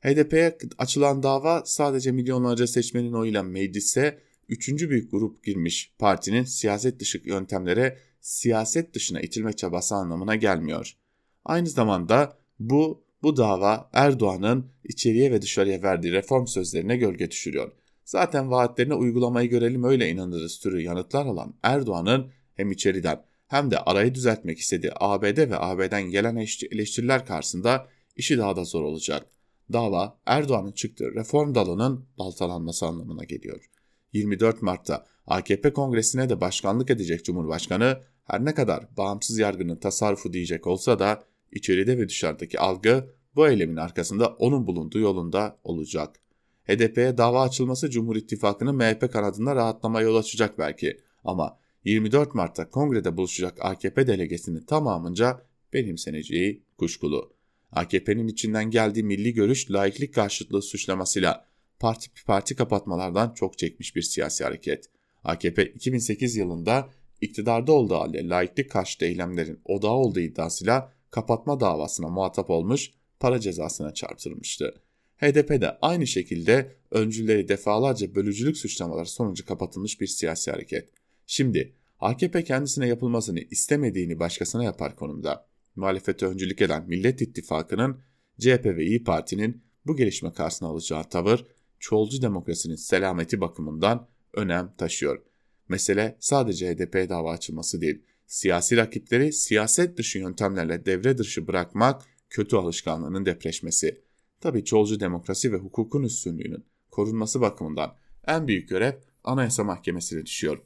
HDP'ye 0.00 0.58
açılan 0.78 1.22
dava 1.22 1.62
sadece 1.64 2.12
milyonlarca 2.12 2.66
seçmenin 2.66 3.12
oyuyla 3.12 3.42
meclise 3.42 4.18
üçüncü 4.48 4.90
büyük 4.90 5.10
grup 5.10 5.44
girmiş 5.44 5.92
partinin 5.98 6.44
siyaset 6.44 7.00
dışı 7.00 7.20
yöntemlere 7.24 7.98
siyaset 8.24 8.94
dışına 8.94 9.20
itilme 9.20 9.52
çabası 9.52 9.94
anlamına 9.94 10.36
gelmiyor. 10.36 10.96
Aynı 11.44 11.68
zamanda 11.68 12.38
bu 12.58 13.04
bu 13.22 13.36
dava 13.36 13.90
Erdoğan'ın 13.92 14.72
içeriye 14.84 15.32
ve 15.32 15.42
dışarıya 15.42 15.82
verdiği 15.82 16.12
reform 16.12 16.46
sözlerine 16.46 16.96
gölge 16.96 17.30
düşürüyor. 17.30 17.72
Zaten 18.04 18.50
vaatlerine 18.50 18.94
uygulamayı 18.94 19.50
görelim 19.50 19.84
öyle 19.84 20.08
inanırız 20.08 20.58
türü 20.58 20.80
yanıtlar 20.80 21.26
alan 21.26 21.54
Erdoğan'ın 21.62 22.30
hem 22.54 22.70
içeriden 22.70 23.22
hem 23.46 23.70
de 23.70 23.78
arayı 23.78 24.14
düzeltmek 24.14 24.58
istediği 24.58 24.92
ABD 25.00 25.38
ve 25.50 25.58
AB'den 25.58 26.02
gelen 26.02 26.36
eleştiriler 26.72 27.26
karşısında 27.26 27.88
işi 28.16 28.38
daha 28.38 28.56
da 28.56 28.64
zor 28.64 28.82
olacak. 28.82 29.26
Dava 29.72 30.18
Erdoğan'ın 30.26 30.72
çıktığı 30.72 31.14
reform 31.14 31.54
dalının 31.54 32.06
baltalanması 32.18 32.86
anlamına 32.86 33.24
geliyor. 33.24 33.64
24 34.12 34.62
Mart'ta 34.62 35.06
AKP 35.26 35.72
kongresine 35.72 36.28
de 36.28 36.40
başkanlık 36.40 36.90
edecek 36.90 37.24
Cumhurbaşkanı 37.24 38.00
her 38.24 38.44
ne 38.44 38.54
kadar 38.54 38.96
bağımsız 38.96 39.38
yargının 39.38 39.76
tasarrufu 39.76 40.32
diyecek 40.32 40.66
olsa 40.66 40.98
da 40.98 41.24
içeride 41.52 41.98
ve 41.98 42.08
dışarıdaki 42.08 42.58
algı 42.58 43.14
bu 43.36 43.48
eylemin 43.48 43.76
arkasında 43.76 44.28
onun 44.28 44.66
bulunduğu 44.66 44.98
yolunda 44.98 45.58
olacak. 45.64 46.20
HDP'ye 46.64 47.18
dava 47.18 47.42
açılması 47.42 47.90
Cumhur 47.90 48.16
İttifakı'nın 48.16 48.76
MHP 48.76 49.12
kanadında 49.12 49.56
rahatlama 49.56 50.00
yol 50.00 50.16
açacak 50.16 50.58
belki 50.58 51.00
ama 51.24 51.58
24 51.84 52.34
Mart'ta 52.34 52.70
kongrede 52.70 53.16
buluşacak 53.16 53.58
AKP 53.60 54.06
delegesinin 54.06 54.60
tamamınca 54.60 55.42
benimseneceği 55.72 56.62
kuşkulu. 56.78 57.34
AKP'nin 57.72 58.28
içinden 58.28 58.70
geldiği 58.70 59.02
milli 59.02 59.34
görüş 59.34 59.70
laiklik 59.70 60.14
karşıtlığı 60.14 60.62
suçlamasıyla 60.62 61.46
parti 61.78 62.24
parti 62.26 62.56
kapatmalardan 62.56 63.34
çok 63.34 63.58
çekmiş 63.58 63.96
bir 63.96 64.02
siyasi 64.02 64.44
hareket. 64.44 64.84
AKP 65.24 65.66
2008 65.66 66.36
yılında 66.36 66.88
iktidarda 67.24 67.72
olduğu 67.72 67.94
halde 67.94 68.28
laiklik 68.28 68.70
karşıtı 68.70 69.04
eylemlerin 69.04 69.60
odağı 69.64 69.92
olduğu 69.92 70.20
iddiasıyla 70.20 70.92
kapatma 71.10 71.60
davasına 71.60 72.08
muhatap 72.08 72.50
olmuş, 72.50 72.90
para 73.20 73.40
cezasına 73.40 73.94
çarptırmıştı. 73.94 74.74
HDP 75.16 75.60
de 75.60 75.78
aynı 75.82 76.06
şekilde 76.06 76.76
öncüleri 76.90 77.48
defalarca 77.48 78.14
bölücülük 78.14 78.56
suçlamaları 78.56 79.06
sonucu 79.06 79.46
kapatılmış 79.46 80.00
bir 80.00 80.06
siyasi 80.06 80.50
hareket. 80.50 80.88
Şimdi 81.26 81.72
AKP 82.00 82.44
kendisine 82.44 82.88
yapılmasını 82.88 83.40
istemediğini 83.40 84.18
başkasına 84.18 84.64
yapar 84.64 84.96
konumda. 84.96 85.46
Muhalefete 85.76 86.26
öncülük 86.26 86.62
eden 86.62 86.88
Millet 86.88 87.22
İttifakı'nın 87.22 88.00
CHP 88.40 88.64
ve 88.64 88.84
İyi 88.84 89.04
Parti'nin 89.04 89.62
bu 89.86 89.96
gelişme 89.96 90.32
karşısına 90.32 90.68
alacağı 90.68 91.04
tavır 91.04 91.44
çoğulcu 91.78 92.22
demokrasinin 92.22 92.76
selameti 92.76 93.40
bakımından 93.40 94.08
önem 94.34 94.74
taşıyor. 94.78 95.22
Mesele 95.68 96.16
sadece 96.20 96.74
HDP'ye 96.74 97.08
dava 97.08 97.32
açılması 97.32 97.80
değil, 97.80 98.02
siyasi 98.26 98.76
rakipleri 98.76 99.32
siyaset 99.32 99.98
dışı 99.98 100.18
yöntemlerle 100.18 100.86
devre 100.86 101.18
dışı 101.18 101.46
bırakmak 101.46 102.02
kötü 102.30 102.56
alışkanlığının 102.56 103.26
depreşmesi. 103.26 104.04
Tabi 104.40 104.64
çoğulcu 104.64 105.00
demokrasi 105.00 105.52
ve 105.52 105.56
hukukun 105.56 106.02
üstünlüğünün 106.02 106.64
korunması 106.90 107.40
bakımından 107.40 107.96
en 108.26 108.48
büyük 108.48 108.68
görev 108.68 108.92
Anayasa 109.24 109.64
Mahkemesi'ne 109.64 110.26
düşüyor. 110.26 110.58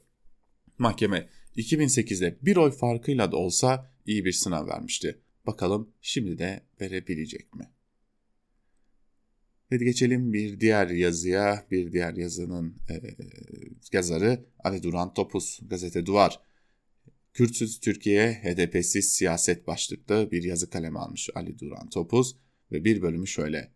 Mahkeme 0.77 1.29
2008'de 1.55 2.37
bir 2.41 2.57
oy 2.57 2.71
farkıyla 2.71 3.31
da 3.31 3.37
olsa 3.37 3.91
iyi 4.05 4.25
bir 4.25 4.31
sınav 4.31 4.67
vermişti. 4.67 5.21
Bakalım 5.47 5.89
şimdi 6.01 6.37
de 6.37 6.63
verebilecek 6.81 7.55
mi? 7.55 7.69
Hadi 9.69 9.85
geçelim 9.85 10.33
bir 10.33 10.59
diğer 10.59 10.87
yazıya. 10.89 11.65
Bir 11.71 11.91
diğer 11.91 12.13
yazının 12.13 12.75
e, 12.89 13.01
yazarı 13.93 14.45
Ali 14.63 14.83
Duran 14.83 15.13
Topuz. 15.13 15.59
Gazete 15.69 16.05
Duvar. 16.05 16.39
Kürtsüz 17.33 17.79
Türkiye 17.79 18.33
HDP'siz 18.33 19.11
siyaset 19.11 19.67
başlıklı 19.67 20.31
bir 20.31 20.43
yazı 20.43 20.69
kaleme 20.69 20.99
almış 20.99 21.29
Ali 21.35 21.59
Duran 21.59 21.89
Topuz 21.89 22.35
ve 22.71 22.85
bir 22.85 23.01
bölümü 23.01 23.27
şöyle. 23.27 23.71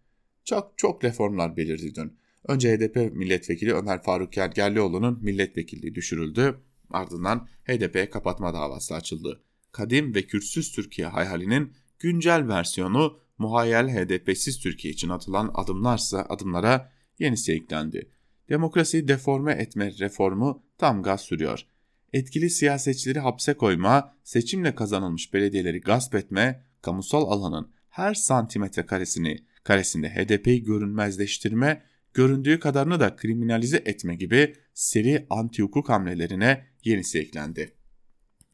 Çok 0.45 0.73
çok 0.77 1.03
reformlar 1.03 1.57
belirdi 1.57 1.95
dün. 1.95 2.17
Önce 2.47 2.77
HDP 2.77 3.15
milletvekili 3.15 3.73
Ömer 3.73 4.03
Faruk 4.03 4.33
Gergerlioğlu'nun 4.33 5.23
milletvekilliği 5.23 5.95
düşürüldü. 5.95 6.59
Ardından 6.89 7.47
HDP'ye 7.63 8.09
kapatma 8.09 8.53
davası 8.53 8.95
açıldı. 8.95 9.43
Kadim 9.71 10.15
ve 10.15 10.21
Kürtsüz 10.21 10.71
Türkiye 10.71 11.07
hayalinin 11.07 11.73
güncel 11.99 12.47
versiyonu 12.47 13.22
muhayyel 13.37 13.89
HDP'siz 13.89 14.59
Türkiye 14.59 14.93
için 14.93 15.09
atılan 15.09 15.51
adımlarsa 15.53 16.25
adımlara 16.29 16.91
yenisi 17.19 17.53
eklendi. 17.53 18.11
Demokrasiyi 18.49 19.07
deforme 19.07 19.51
etme 19.53 19.91
reformu 19.99 20.63
tam 20.77 21.03
gaz 21.03 21.21
sürüyor. 21.21 21.65
Etkili 22.13 22.49
siyasetçileri 22.49 23.19
hapse 23.19 23.53
koyma, 23.53 24.15
seçimle 24.23 24.75
kazanılmış 24.75 25.33
belediyeleri 25.33 25.81
gasp 25.81 26.15
etme, 26.15 26.63
kamusal 26.81 27.27
alanın 27.27 27.71
her 27.89 28.13
santimetre 28.13 28.85
karesini 28.85 29.37
karesinde 29.63 30.09
HDP'yi 30.09 30.63
görünmezleştirme, 30.63 31.83
göründüğü 32.13 32.59
kadarını 32.59 32.99
da 32.99 33.15
kriminalize 33.15 33.77
etme 33.85 34.15
gibi 34.15 34.55
seri 34.73 35.27
anti 35.29 35.61
hukuk 35.63 35.89
hamlelerine 35.89 36.67
yenisi 36.83 37.19
eklendi. 37.19 37.73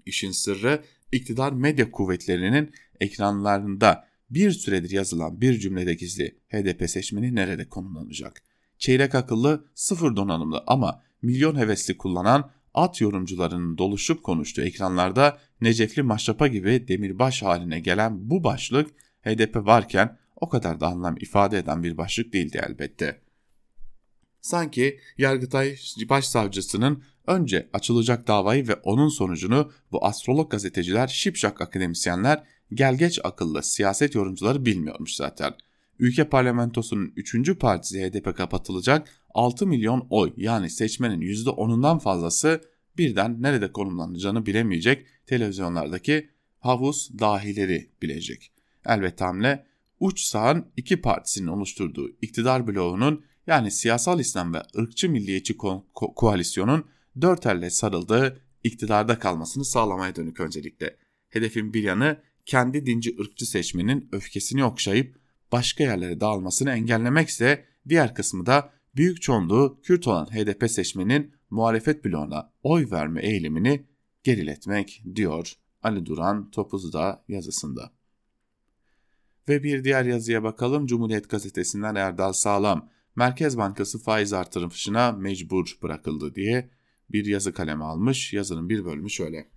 İşin 0.05 0.31
sırrı 0.31 0.83
iktidar 1.11 1.53
medya 1.53 1.91
kuvvetlerinin 1.91 2.71
ekranlarında 2.99 4.08
bir 4.29 4.51
süredir 4.51 4.89
yazılan 4.89 5.41
bir 5.41 5.59
cümlede 5.59 5.93
gizli 5.93 6.37
HDP 6.49 6.89
seçmeni 6.89 7.35
nerede 7.35 7.69
konumlanacak? 7.69 8.43
Çeyrek 8.77 9.15
akıllı, 9.15 9.65
sıfır 9.75 10.15
donanımlı 10.15 10.63
ama 10.67 11.03
milyon 11.21 11.55
hevesli 11.55 11.97
kullanan 11.97 12.51
at 12.73 13.01
yorumcularının 13.01 13.77
doluşup 13.77 14.23
konuştuğu 14.23 14.61
ekranlarda 14.61 15.37
Necefli 15.61 16.03
Maşrapa 16.03 16.47
gibi 16.47 16.87
demirbaş 16.87 17.43
haline 17.43 17.79
gelen 17.79 18.29
bu 18.29 18.43
başlık 18.43 18.89
HDP 19.21 19.55
varken 19.55 20.17
o 20.35 20.49
kadar 20.49 20.79
da 20.79 20.87
anlam 20.87 21.15
ifade 21.19 21.57
eden 21.57 21.83
bir 21.83 21.97
başlık 21.97 22.33
değildi 22.33 22.61
elbette. 22.69 23.21
Sanki 24.41 24.99
Yargıtay 25.17 25.75
Başsavcısının 26.09 27.03
önce 27.27 27.69
açılacak 27.73 28.27
davayı 28.27 28.67
ve 28.67 28.75
onun 28.75 29.09
sonucunu 29.09 29.71
bu 29.91 30.05
astrolog 30.05 30.51
gazeteciler, 30.51 31.07
şipşak 31.07 31.61
akademisyenler, 31.61 32.43
gelgeç 32.73 33.19
akıllı 33.23 33.63
siyaset 33.63 34.15
yorumcuları 34.15 34.65
bilmiyormuş 34.65 35.15
zaten. 35.15 35.53
Ülke 35.99 36.29
parlamentosunun 36.29 37.13
3. 37.15 37.59
partisi 37.59 38.01
HDP 38.01 38.37
kapatılacak 38.37 39.09
6 39.33 39.67
milyon 39.67 40.07
oy 40.09 40.33
yani 40.37 40.69
seçmenin 40.69 41.21
%10'undan 41.21 41.99
fazlası 41.99 42.61
birden 42.97 43.41
nerede 43.41 43.71
konumlanacağını 43.71 44.45
bilemeyecek 44.45 45.07
televizyonlardaki 45.25 46.29
havuz 46.59 47.19
dahileri 47.19 47.89
bilecek. 48.01 48.51
Elbette 48.85 49.25
hamle 49.25 49.65
uç 49.99 50.21
sağın 50.21 50.65
iki 50.77 51.01
partisinin 51.01 51.47
oluşturduğu 51.47 52.09
iktidar 52.21 52.67
bloğunun 52.67 53.23
yani 53.47 53.71
siyasal 53.71 54.19
İslam 54.19 54.53
ve 54.53 54.61
ırkçı 54.77 55.09
milliyetçi 55.09 55.53
ko- 55.53 55.83
ko- 55.95 56.13
koalisyonun 56.15 56.85
dört 57.21 57.45
elle 57.45 57.69
sarıldığı 57.69 58.41
iktidarda 58.63 59.19
kalmasını 59.19 59.65
sağlamaya 59.65 60.15
dönük 60.15 60.39
öncelikle. 60.39 60.97
Hedefin 61.29 61.73
bir 61.73 61.83
yanı 61.83 62.17
kendi 62.49 62.85
dinci 62.85 63.15
ırkçı 63.19 63.45
seçmenin 63.45 64.09
öfkesini 64.11 64.63
okşayıp 64.63 65.19
başka 65.51 65.83
yerlere 65.83 66.19
dağılmasını 66.19 66.71
engellemekse 66.71 67.65
diğer 67.89 68.15
kısmı 68.15 68.45
da 68.45 68.73
büyük 68.95 69.21
çoğunluğu 69.21 69.79
Kürt 69.83 70.07
olan 70.07 70.25
HDP 70.25 70.71
seçmenin 70.71 71.33
muhalefet 71.49 72.05
bloğuna 72.05 72.53
oy 72.63 72.91
verme 72.91 73.21
eğilimini 73.21 73.85
geriletmek 74.23 75.03
diyor 75.15 75.53
Ali 75.83 76.05
Duran 76.05 76.51
Topuz'da 76.51 77.23
yazısında. 77.27 77.91
Ve 79.49 79.63
bir 79.63 79.83
diğer 79.83 80.05
yazıya 80.05 80.43
bakalım 80.43 80.85
Cumhuriyet 80.85 81.29
Gazetesi'nden 81.29 81.95
Erdal 81.95 82.33
Sağlam 82.33 82.89
Merkez 83.15 83.57
Bankası 83.57 83.99
faiz 83.99 84.33
artırışına 84.33 85.11
mecbur 85.11 85.77
bırakıldı 85.83 86.35
diye 86.35 86.69
bir 87.09 87.25
yazı 87.25 87.53
kaleme 87.53 87.83
almış. 87.83 88.33
Yazının 88.33 88.69
bir 88.69 88.85
bölümü 88.85 89.09
şöyle. 89.09 89.49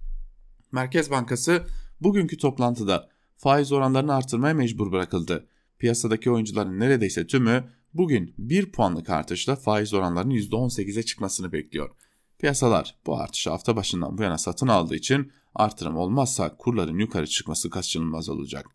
Merkez 0.73 1.11
Bankası 1.11 1.67
bugünkü 2.05 2.37
toplantıda 2.37 3.09
faiz 3.37 3.73
oranlarını 3.73 4.15
artırmaya 4.15 4.55
mecbur 4.55 4.93
bırakıldı. 4.93 5.49
Piyasadaki 5.79 6.31
oyuncuların 6.31 6.81
neredeyse 6.81 7.27
tümü 7.27 7.65
bugün 7.95 8.35
1 8.39 8.73
puanlık 8.73 9.11
artışla 9.11 9.57
faiz 9.57 9.95
oranlarının 9.95 10.35
%18'e 10.35 11.03
çıkmasını 11.03 11.53
bekliyor. 11.53 11.91
Piyasalar 12.39 12.97
bu 13.07 13.21
artışı 13.21 13.51
hafta 13.51 13.77
başından 13.77 14.19
bu 14.19 14.23
yana 14.23 14.39
satın 14.39 14.69
aldığı 14.69 14.95
için 14.95 15.33
artırım 15.55 15.97
olmazsa 15.97 16.57
kurların 16.57 16.99
yukarı 16.99 17.27
çıkması 17.27 17.71
kaçınılmaz 17.71 18.29
olacak. 18.29 18.67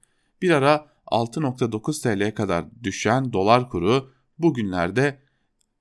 Bir 0.42 0.52
ara 0.52 0.88
6.9 1.08 2.02
TL'ye 2.04 2.34
kadar 2.34 2.66
düşen 2.84 3.34
dolar 3.34 3.70
kuru 3.70 4.12
bugünlerde 4.40 5.20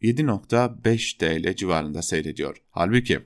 7.5 0.02 1.18
TL 1.18 1.56
civarında 1.56 2.02
seyrediyor. 2.02 2.62
Halbuki 2.70 3.20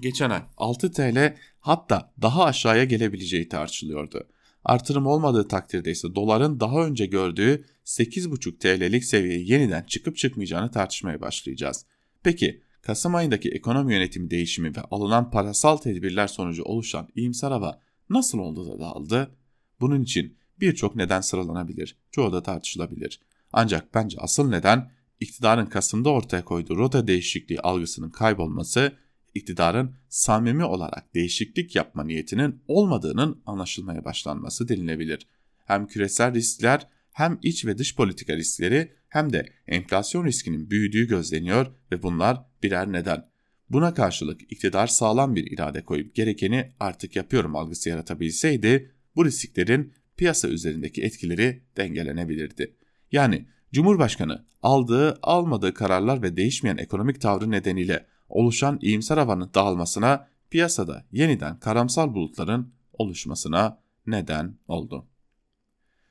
geçen 0.00 0.30
ay 0.30 0.42
6 0.56 0.92
TL 0.92 1.36
hatta 1.60 2.12
daha 2.22 2.44
aşağıya 2.44 2.84
gelebileceği 2.84 3.48
tartışılıyordu. 3.48 4.28
Artırım 4.64 5.06
olmadığı 5.06 5.48
takdirde 5.48 5.90
ise 5.90 6.14
doların 6.14 6.60
daha 6.60 6.86
önce 6.86 7.06
gördüğü 7.06 7.64
8,5 7.84 8.58
TL'lik 8.58 9.04
seviyeye 9.04 9.42
yeniden 9.42 9.82
çıkıp 9.82 10.16
çıkmayacağını 10.16 10.70
tartışmaya 10.70 11.20
başlayacağız. 11.20 11.86
Peki 12.22 12.62
Kasım 12.82 13.14
ayındaki 13.14 13.50
ekonomi 13.50 13.94
yönetimi 13.94 14.30
değişimi 14.30 14.76
ve 14.76 14.80
alınan 14.80 15.30
parasal 15.30 15.76
tedbirler 15.76 16.26
sonucu 16.26 16.62
oluşan 16.62 17.08
iyimser 17.14 17.50
hava 17.50 17.80
nasıl 18.10 18.38
oldu 18.38 18.66
da 18.68 18.78
dağıldı? 18.78 19.36
Bunun 19.80 20.02
için 20.02 20.36
birçok 20.60 20.96
neden 20.96 21.20
sıralanabilir, 21.20 21.96
çoğu 22.10 22.32
da 22.32 22.42
tartışılabilir. 22.42 23.20
Ancak 23.52 23.94
bence 23.94 24.18
asıl 24.20 24.48
neden 24.48 24.90
iktidarın 25.20 25.66
Kasım'da 25.66 26.10
ortaya 26.10 26.44
koyduğu 26.44 26.76
rota 26.76 27.06
değişikliği 27.06 27.60
algısının 27.60 28.10
kaybolması, 28.10 28.92
iktidarın 29.34 29.94
samimi 30.08 30.64
olarak 30.64 31.14
değişiklik 31.14 31.76
yapma 31.76 32.04
niyetinin 32.04 32.62
olmadığının 32.68 33.42
anlaşılmaya 33.46 34.04
başlanması 34.04 34.68
denilebilir. 34.68 35.26
Hem 35.66 35.86
küresel 35.86 36.34
riskler 36.34 36.88
hem 37.12 37.38
iç 37.42 37.66
ve 37.66 37.78
dış 37.78 37.96
politika 37.96 38.36
riskleri 38.36 38.92
hem 39.08 39.32
de 39.32 39.52
enflasyon 39.66 40.24
riskinin 40.24 40.70
büyüdüğü 40.70 41.08
gözleniyor 41.08 41.66
ve 41.92 42.02
bunlar 42.02 42.44
birer 42.62 42.92
neden. 42.92 43.30
Buna 43.70 43.94
karşılık 43.94 44.52
iktidar 44.52 44.86
sağlam 44.86 45.36
bir 45.36 45.50
irade 45.50 45.84
koyup 45.84 46.14
gerekeni 46.14 46.72
artık 46.80 47.16
yapıyorum 47.16 47.56
algısı 47.56 47.88
yaratabilseydi 47.88 48.90
bu 49.16 49.24
risklerin 49.24 49.92
piyasa 50.16 50.48
üzerindeki 50.48 51.02
etkileri 51.02 51.62
dengelenebilirdi. 51.76 52.76
Yani 53.12 53.46
Cumhurbaşkanı 53.72 54.44
aldığı 54.62 55.18
almadığı 55.22 55.74
kararlar 55.74 56.22
ve 56.22 56.36
değişmeyen 56.36 56.76
ekonomik 56.76 57.20
tavrı 57.20 57.50
nedeniyle 57.50 58.06
oluşan 58.30 58.78
iyimser 58.82 59.18
havanın 59.18 59.50
dağılmasına 59.54 60.28
piyasada 60.50 61.04
yeniden 61.12 61.58
karamsal 61.58 62.14
bulutların 62.14 62.72
oluşmasına 62.92 63.82
neden 64.06 64.58
oldu. 64.68 65.06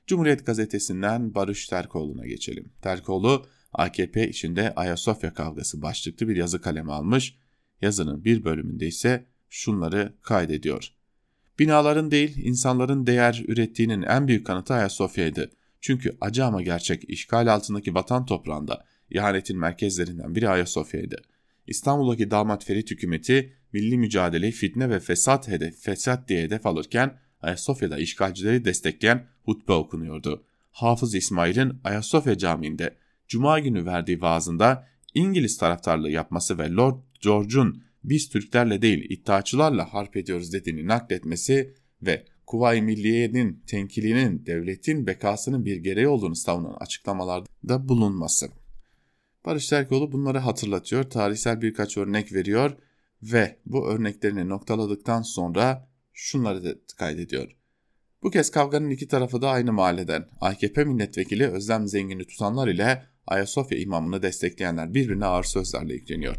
Cumhuriyet 0.07 0.45
gazetesinden 0.45 1.35
Barış 1.35 1.67
Terkoğlu'na 1.67 2.27
geçelim. 2.27 2.71
Terkoğlu 2.81 3.45
AKP 3.73 4.29
içinde 4.29 4.75
Ayasofya 4.75 5.33
kavgası 5.33 5.81
başlıklı 5.81 6.27
bir 6.27 6.35
yazı 6.35 6.61
kaleme 6.61 6.91
almış. 6.91 7.37
Yazının 7.81 8.25
bir 8.25 8.43
bölümünde 8.43 8.87
ise 8.87 9.25
şunları 9.49 10.13
kaydediyor. 10.21 10.93
Binaların 11.59 12.11
değil 12.11 12.37
insanların 12.37 13.07
değer 13.07 13.43
ürettiğinin 13.47 14.01
en 14.01 14.27
büyük 14.27 14.45
kanıtı 14.45 14.73
Ayasofya'ydı. 14.73 15.51
Çünkü 15.81 16.17
acı 16.21 16.45
ama 16.45 16.61
gerçek 16.61 17.09
işgal 17.09 17.53
altındaki 17.53 17.95
vatan 17.95 18.25
toprağında 18.25 18.85
ihanetin 19.09 19.59
merkezlerinden 19.59 20.35
biri 20.35 20.49
Ayasofya'ydı. 20.49 21.21
İstanbul'daki 21.69 22.31
damat 22.31 22.65
Ferit 22.65 22.91
hükümeti 22.91 23.53
milli 23.73 23.97
mücadele, 23.97 24.51
fitne 24.51 24.89
ve 24.89 24.99
fesat, 24.99 25.47
hedef, 25.47 25.79
fesat 25.79 26.27
diye 26.27 26.43
hedef 26.43 26.65
alırken 26.65 27.19
Ayasofya'da 27.41 27.97
işgalcileri 27.97 28.65
destekleyen 28.65 29.27
hutbe 29.43 29.73
okunuyordu. 29.73 30.43
Hafız 30.71 31.15
İsmail'in 31.15 31.73
Ayasofya 31.83 32.37
Camii'nde 32.37 32.95
Cuma 33.27 33.59
günü 33.59 33.85
verdiği 33.85 34.21
vaazında 34.21 34.87
İngiliz 35.13 35.57
taraftarlığı 35.57 36.09
yapması 36.09 36.57
ve 36.57 36.71
Lord 36.71 36.95
George'un 37.21 37.83
biz 38.03 38.29
Türklerle 38.29 38.81
değil 38.81 39.05
iddiaçılarla 39.09 39.93
harp 39.93 40.17
ediyoruz 40.17 40.53
dediğini 40.53 40.87
nakletmesi 40.87 41.73
ve 42.01 42.25
Kuvayi 42.45 42.81
Milliye'nin 42.81 43.63
tenkilinin 43.67 44.45
devletin 44.45 45.07
bekasının 45.07 45.65
bir 45.65 45.77
gereği 45.77 46.07
olduğunu 46.07 46.35
savunan 46.35 46.77
açıklamalarda 46.79 47.89
bulunması. 47.89 48.49
Barış 49.49 49.67
Terkoğlu 49.67 50.11
bunları 50.11 50.37
hatırlatıyor, 50.37 51.03
tarihsel 51.03 51.61
birkaç 51.61 51.97
örnek 51.97 52.33
veriyor 52.33 52.77
ve 53.23 53.59
bu 53.65 53.87
örneklerini 53.87 54.49
noktaladıktan 54.49 55.21
sonra 55.21 55.89
şunları 56.13 56.63
da 56.63 56.69
kaydediyor. 56.97 57.55
Bu 58.23 58.31
kez 58.31 58.51
kavganın 58.51 58.89
iki 58.89 59.07
tarafı 59.07 59.41
da 59.41 59.49
aynı 59.49 59.73
mahalleden. 59.73 60.27
AKP 60.41 60.83
milletvekili 60.83 61.47
Özlem 61.47 61.87
Zengin'i 61.87 62.27
tutanlar 62.27 62.67
ile 62.67 63.05
Ayasofya 63.27 63.77
imamını 63.77 64.21
destekleyenler 64.21 64.93
birbirine 64.93 65.25
ağır 65.25 65.43
sözlerle 65.43 65.93
yükleniyor. 65.93 66.35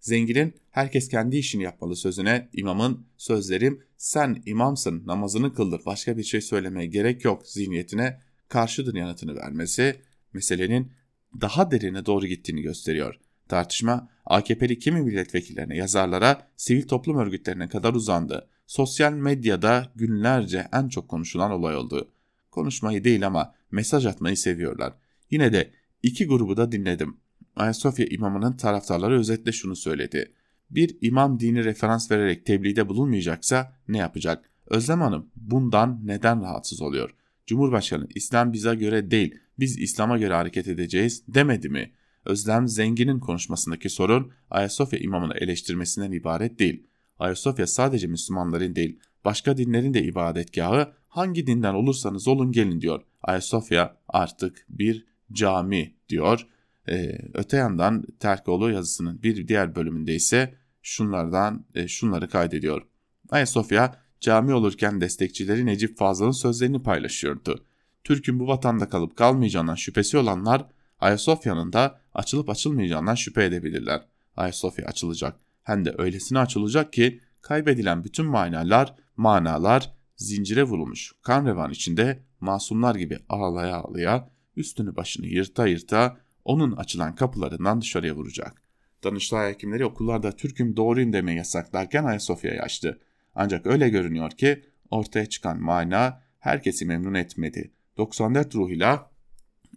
Zengin'in 0.00 0.54
herkes 0.70 1.08
kendi 1.08 1.36
işini 1.36 1.62
yapmalı 1.62 1.96
sözüne 1.96 2.48
imamın 2.52 3.06
sözlerim 3.16 3.82
sen 3.96 4.42
imamsın 4.46 5.06
namazını 5.06 5.54
kıldır 5.54 5.80
başka 5.86 6.16
bir 6.16 6.24
şey 6.24 6.40
söylemeye 6.40 6.86
gerek 6.86 7.24
yok 7.24 7.46
zihniyetine 7.46 8.20
karşıdır 8.48 8.94
yanıtını 8.94 9.36
vermesi 9.36 9.96
meselenin 10.32 10.92
daha 11.40 11.70
derine 11.70 12.06
doğru 12.06 12.26
gittiğini 12.26 12.62
gösteriyor. 12.62 13.14
Tartışma 13.48 14.08
AKP'li 14.26 14.78
kimi 14.78 15.00
milletvekillerine, 15.00 15.76
yazarlara, 15.76 16.48
sivil 16.56 16.88
toplum 16.88 17.18
örgütlerine 17.18 17.68
kadar 17.68 17.94
uzandı. 17.94 18.48
Sosyal 18.66 19.12
medyada 19.12 19.92
günlerce 19.96 20.68
en 20.72 20.88
çok 20.88 21.08
konuşulan 21.08 21.50
olay 21.50 21.76
oldu. 21.76 22.10
Konuşmayı 22.50 23.04
değil 23.04 23.26
ama 23.26 23.54
mesaj 23.70 24.06
atmayı 24.06 24.36
seviyorlar. 24.36 24.94
Yine 25.30 25.52
de 25.52 25.70
iki 26.02 26.26
grubu 26.26 26.56
da 26.56 26.72
dinledim. 26.72 27.16
Ayasofya 27.56 28.06
imamının 28.06 28.52
taraftarları 28.52 29.18
özetle 29.18 29.52
şunu 29.52 29.76
söyledi. 29.76 30.32
Bir 30.70 30.98
imam 31.00 31.40
dini 31.40 31.64
referans 31.64 32.10
vererek 32.10 32.46
tebliğde 32.46 32.88
bulunmayacaksa 32.88 33.76
ne 33.88 33.98
yapacak? 33.98 34.50
Özlem 34.66 35.00
Hanım 35.00 35.30
bundan 35.36 36.00
neden 36.04 36.42
rahatsız 36.42 36.82
oluyor? 36.82 37.14
Cumhurbaşkanı 37.46 38.06
İslam 38.14 38.52
bize 38.52 38.74
göre 38.74 39.10
değil 39.10 39.38
biz 39.58 39.78
İslam'a 39.78 40.18
göre 40.18 40.34
hareket 40.34 40.68
edeceğiz 40.68 41.22
demedi 41.28 41.68
mi? 41.68 41.92
Özlem 42.24 42.68
Zengin'in 42.68 43.20
konuşmasındaki 43.20 43.90
sorun 43.90 44.32
Ayasofya 44.50 44.98
imamını 44.98 45.34
eleştirmesinden 45.34 46.12
ibaret 46.12 46.58
değil. 46.58 46.86
Ayasofya 47.18 47.66
sadece 47.66 48.06
Müslümanların 48.06 48.74
değil 48.76 48.98
başka 49.24 49.56
dinlerin 49.56 49.94
de 49.94 50.02
ibadetgahı 50.02 50.92
hangi 51.08 51.46
dinden 51.46 51.74
olursanız 51.74 52.28
olun 52.28 52.52
gelin 52.52 52.80
diyor. 52.80 53.02
Ayasofya 53.22 53.96
artık 54.08 54.66
bir 54.68 55.06
cami 55.32 55.94
diyor. 56.08 56.46
Ee, 56.88 57.18
öte 57.34 57.56
yandan 57.56 58.04
Terkoğlu 58.20 58.70
yazısının 58.70 59.22
bir 59.22 59.48
diğer 59.48 59.76
bölümünde 59.76 60.14
ise 60.14 60.54
şunlardan 60.82 61.66
e, 61.74 61.88
şunları 61.88 62.28
kaydediyor. 62.28 62.82
Ayasofya 63.30 64.03
cami 64.24 64.54
olurken 64.54 65.00
destekçileri 65.00 65.66
Necip 65.66 65.98
Fazıl'ın 65.98 66.30
sözlerini 66.30 66.82
paylaşıyordu. 66.82 67.64
Türk'ün 68.04 68.40
bu 68.40 68.46
vatanda 68.48 68.88
kalıp 68.88 69.16
kalmayacağından 69.16 69.74
şüphesi 69.74 70.18
olanlar 70.18 70.66
Ayasofya'nın 71.00 71.72
da 71.72 72.00
açılıp 72.14 72.50
açılmayacağından 72.50 73.14
şüphe 73.14 73.44
edebilirler. 73.44 74.02
Ayasofya 74.36 74.86
açılacak. 74.86 75.36
Hem 75.62 75.84
de 75.84 75.94
öylesine 75.98 76.38
açılacak 76.38 76.92
ki 76.92 77.20
kaybedilen 77.40 78.04
bütün 78.04 78.26
manalar, 78.26 78.94
manalar 79.16 79.94
zincire 80.16 80.62
vurulmuş 80.62 81.12
kan 81.22 81.46
revan 81.46 81.70
içinde 81.70 82.22
masumlar 82.40 82.94
gibi 82.94 83.18
ağlaya 83.28 83.76
ağlaya 83.76 84.30
üstünü 84.56 84.96
başını 84.96 85.26
yırta 85.26 85.66
yırta 85.66 86.16
onun 86.44 86.72
açılan 86.72 87.14
kapılarından 87.14 87.80
dışarıya 87.80 88.14
vuracak. 88.14 88.62
Danıştay 89.04 89.52
hekimleri 89.52 89.84
okullarda 89.84 90.32
Türk'üm 90.32 90.76
doğruyum 90.76 91.12
demeyi 91.12 91.38
yasaklarken 91.38 92.04
Ayasofya'yı 92.04 92.62
açtı. 92.62 93.00
Ancak 93.34 93.66
öyle 93.66 93.88
görünüyor 93.88 94.30
ki 94.30 94.64
ortaya 94.90 95.26
çıkan 95.26 95.60
mana 95.60 96.22
herkesi 96.38 96.86
memnun 96.86 97.14
etmedi. 97.14 97.70
94 97.96 98.54
ruhuyla 98.54 99.10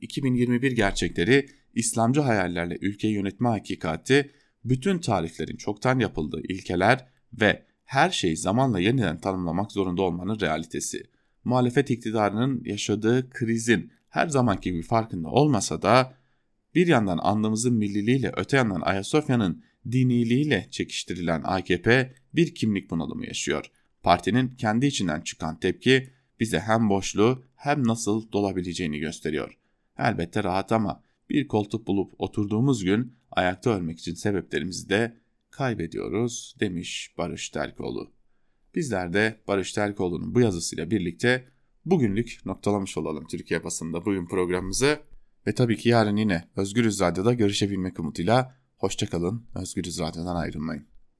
2021 0.01 0.71
gerçekleri, 0.71 1.45
İslamcı 1.75 2.21
hayallerle 2.21 2.77
ülkeyi 2.81 3.13
yönetme 3.13 3.49
hakikati, 3.49 4.31
bütün 4.65 4.99
tarihlerin 4.99 5.57
çoktan 5.57 5.99
yapıldığı 5.99 6.41
ilkeler 6.41 7.07
ve 7.33 7.65
her 7.83 8.09
şeyi 8.09 8.37
zamanla 8.37 8.79
yeniden 8.79 9.21
tanımlamak 9.21 9.71
zorunda 9.71 10.01
olmanın 10.01 10.39
realitesi. 10.39 11.03
muhalefet 11.43 11.89
iktidarının 11.89 12.63
yaşadığı 12.65 13.29
krizin 13.29 13.91
her 14.09 14.27
zamanki 14.27 14.71
gibi 14.71 14.81
farkında 14.81 15.27
olmasa 15.27 15.81
da 15.81 16.13
bir 16.75 16.87
yandan 16.87 17.17
andımızın 17.17 17.73
milliliğiyle 17.73 18.31
öte 18.37 18.57
yandan 18.57 18.81
Ayasofya'nın 18.81 19.63
diniliğiyle 19.91 20.67
çekiştirilen 20.71 21.41
AKP 21.43 22.13
bir 22.33 22.55
kimlik 22.55 22.89
bunalımı 22.89 23.25
yaşıyor. 23.25 23.65
Partinin 24.03 24.49
kendi 24.49 24.85
içinden 24.85 25.21
çıkan 25.21 25.59
tepki 25.59 26.09
bize 26.39 26.59
hem 26.59 26.89
boşluğu 26.89 27.45
hem 27.55 27.87
nasıl 27.87 28.31
dolabileceğini 28.31 28.99
gösteriyor. 28.99 29.57
Elbette 29.97 30.43
rahat 30.43 30.71
ama 30.71 31.03
bir 31.29 31.47
koltuk 31.47 31.87
bulup 31.87 32.13
oturduğumuz 32.17 32.83
gün 32.83 33.17
ayakta 33.31 33.69
ölmek 33.69 33.99
için 33.99 34.13
sebeplerimizi 34.13 34.89
de 34.89 35.17
kaybediyoruz 35.49 36.55
demiş 36.59 37.13
Barış 37.17 37.49
Terkoğlu. 37.49 38.11
Bizler 38.75 39.13
de 39.13 39.39
Barış 39.47 39.73
Terkoğlu'nun 39.73 40.35
bu 40.35 40.41
yazısıyla 40.41 40.91
birlikte 40.91 41.47
bugünlük 41.85 42.39
noktalamış 42.45 42.97
olalım 42.97 43.27
Türkiye 43.27 43.63
basında 43.63 44.05
bugün 44.05 44.27
programımızı. 44.27 44.99
Ve 45.47 45.53
tabii 45.53 45.77
ki 45.77 45.89
yarın 45.89 46.15
yine 46.15 46.47
Özgürüz 46.55 46.99
Radyo'da 47.01 47.33
görüşebilmek 47.33 47.99
umuduyla 47.99 48.56
hoşçakalın, 48.77 49.45
Özgürüz 49.55 49.99
Radyo'dan 49.99 50.35
ayrılmayın. 50.35 50.96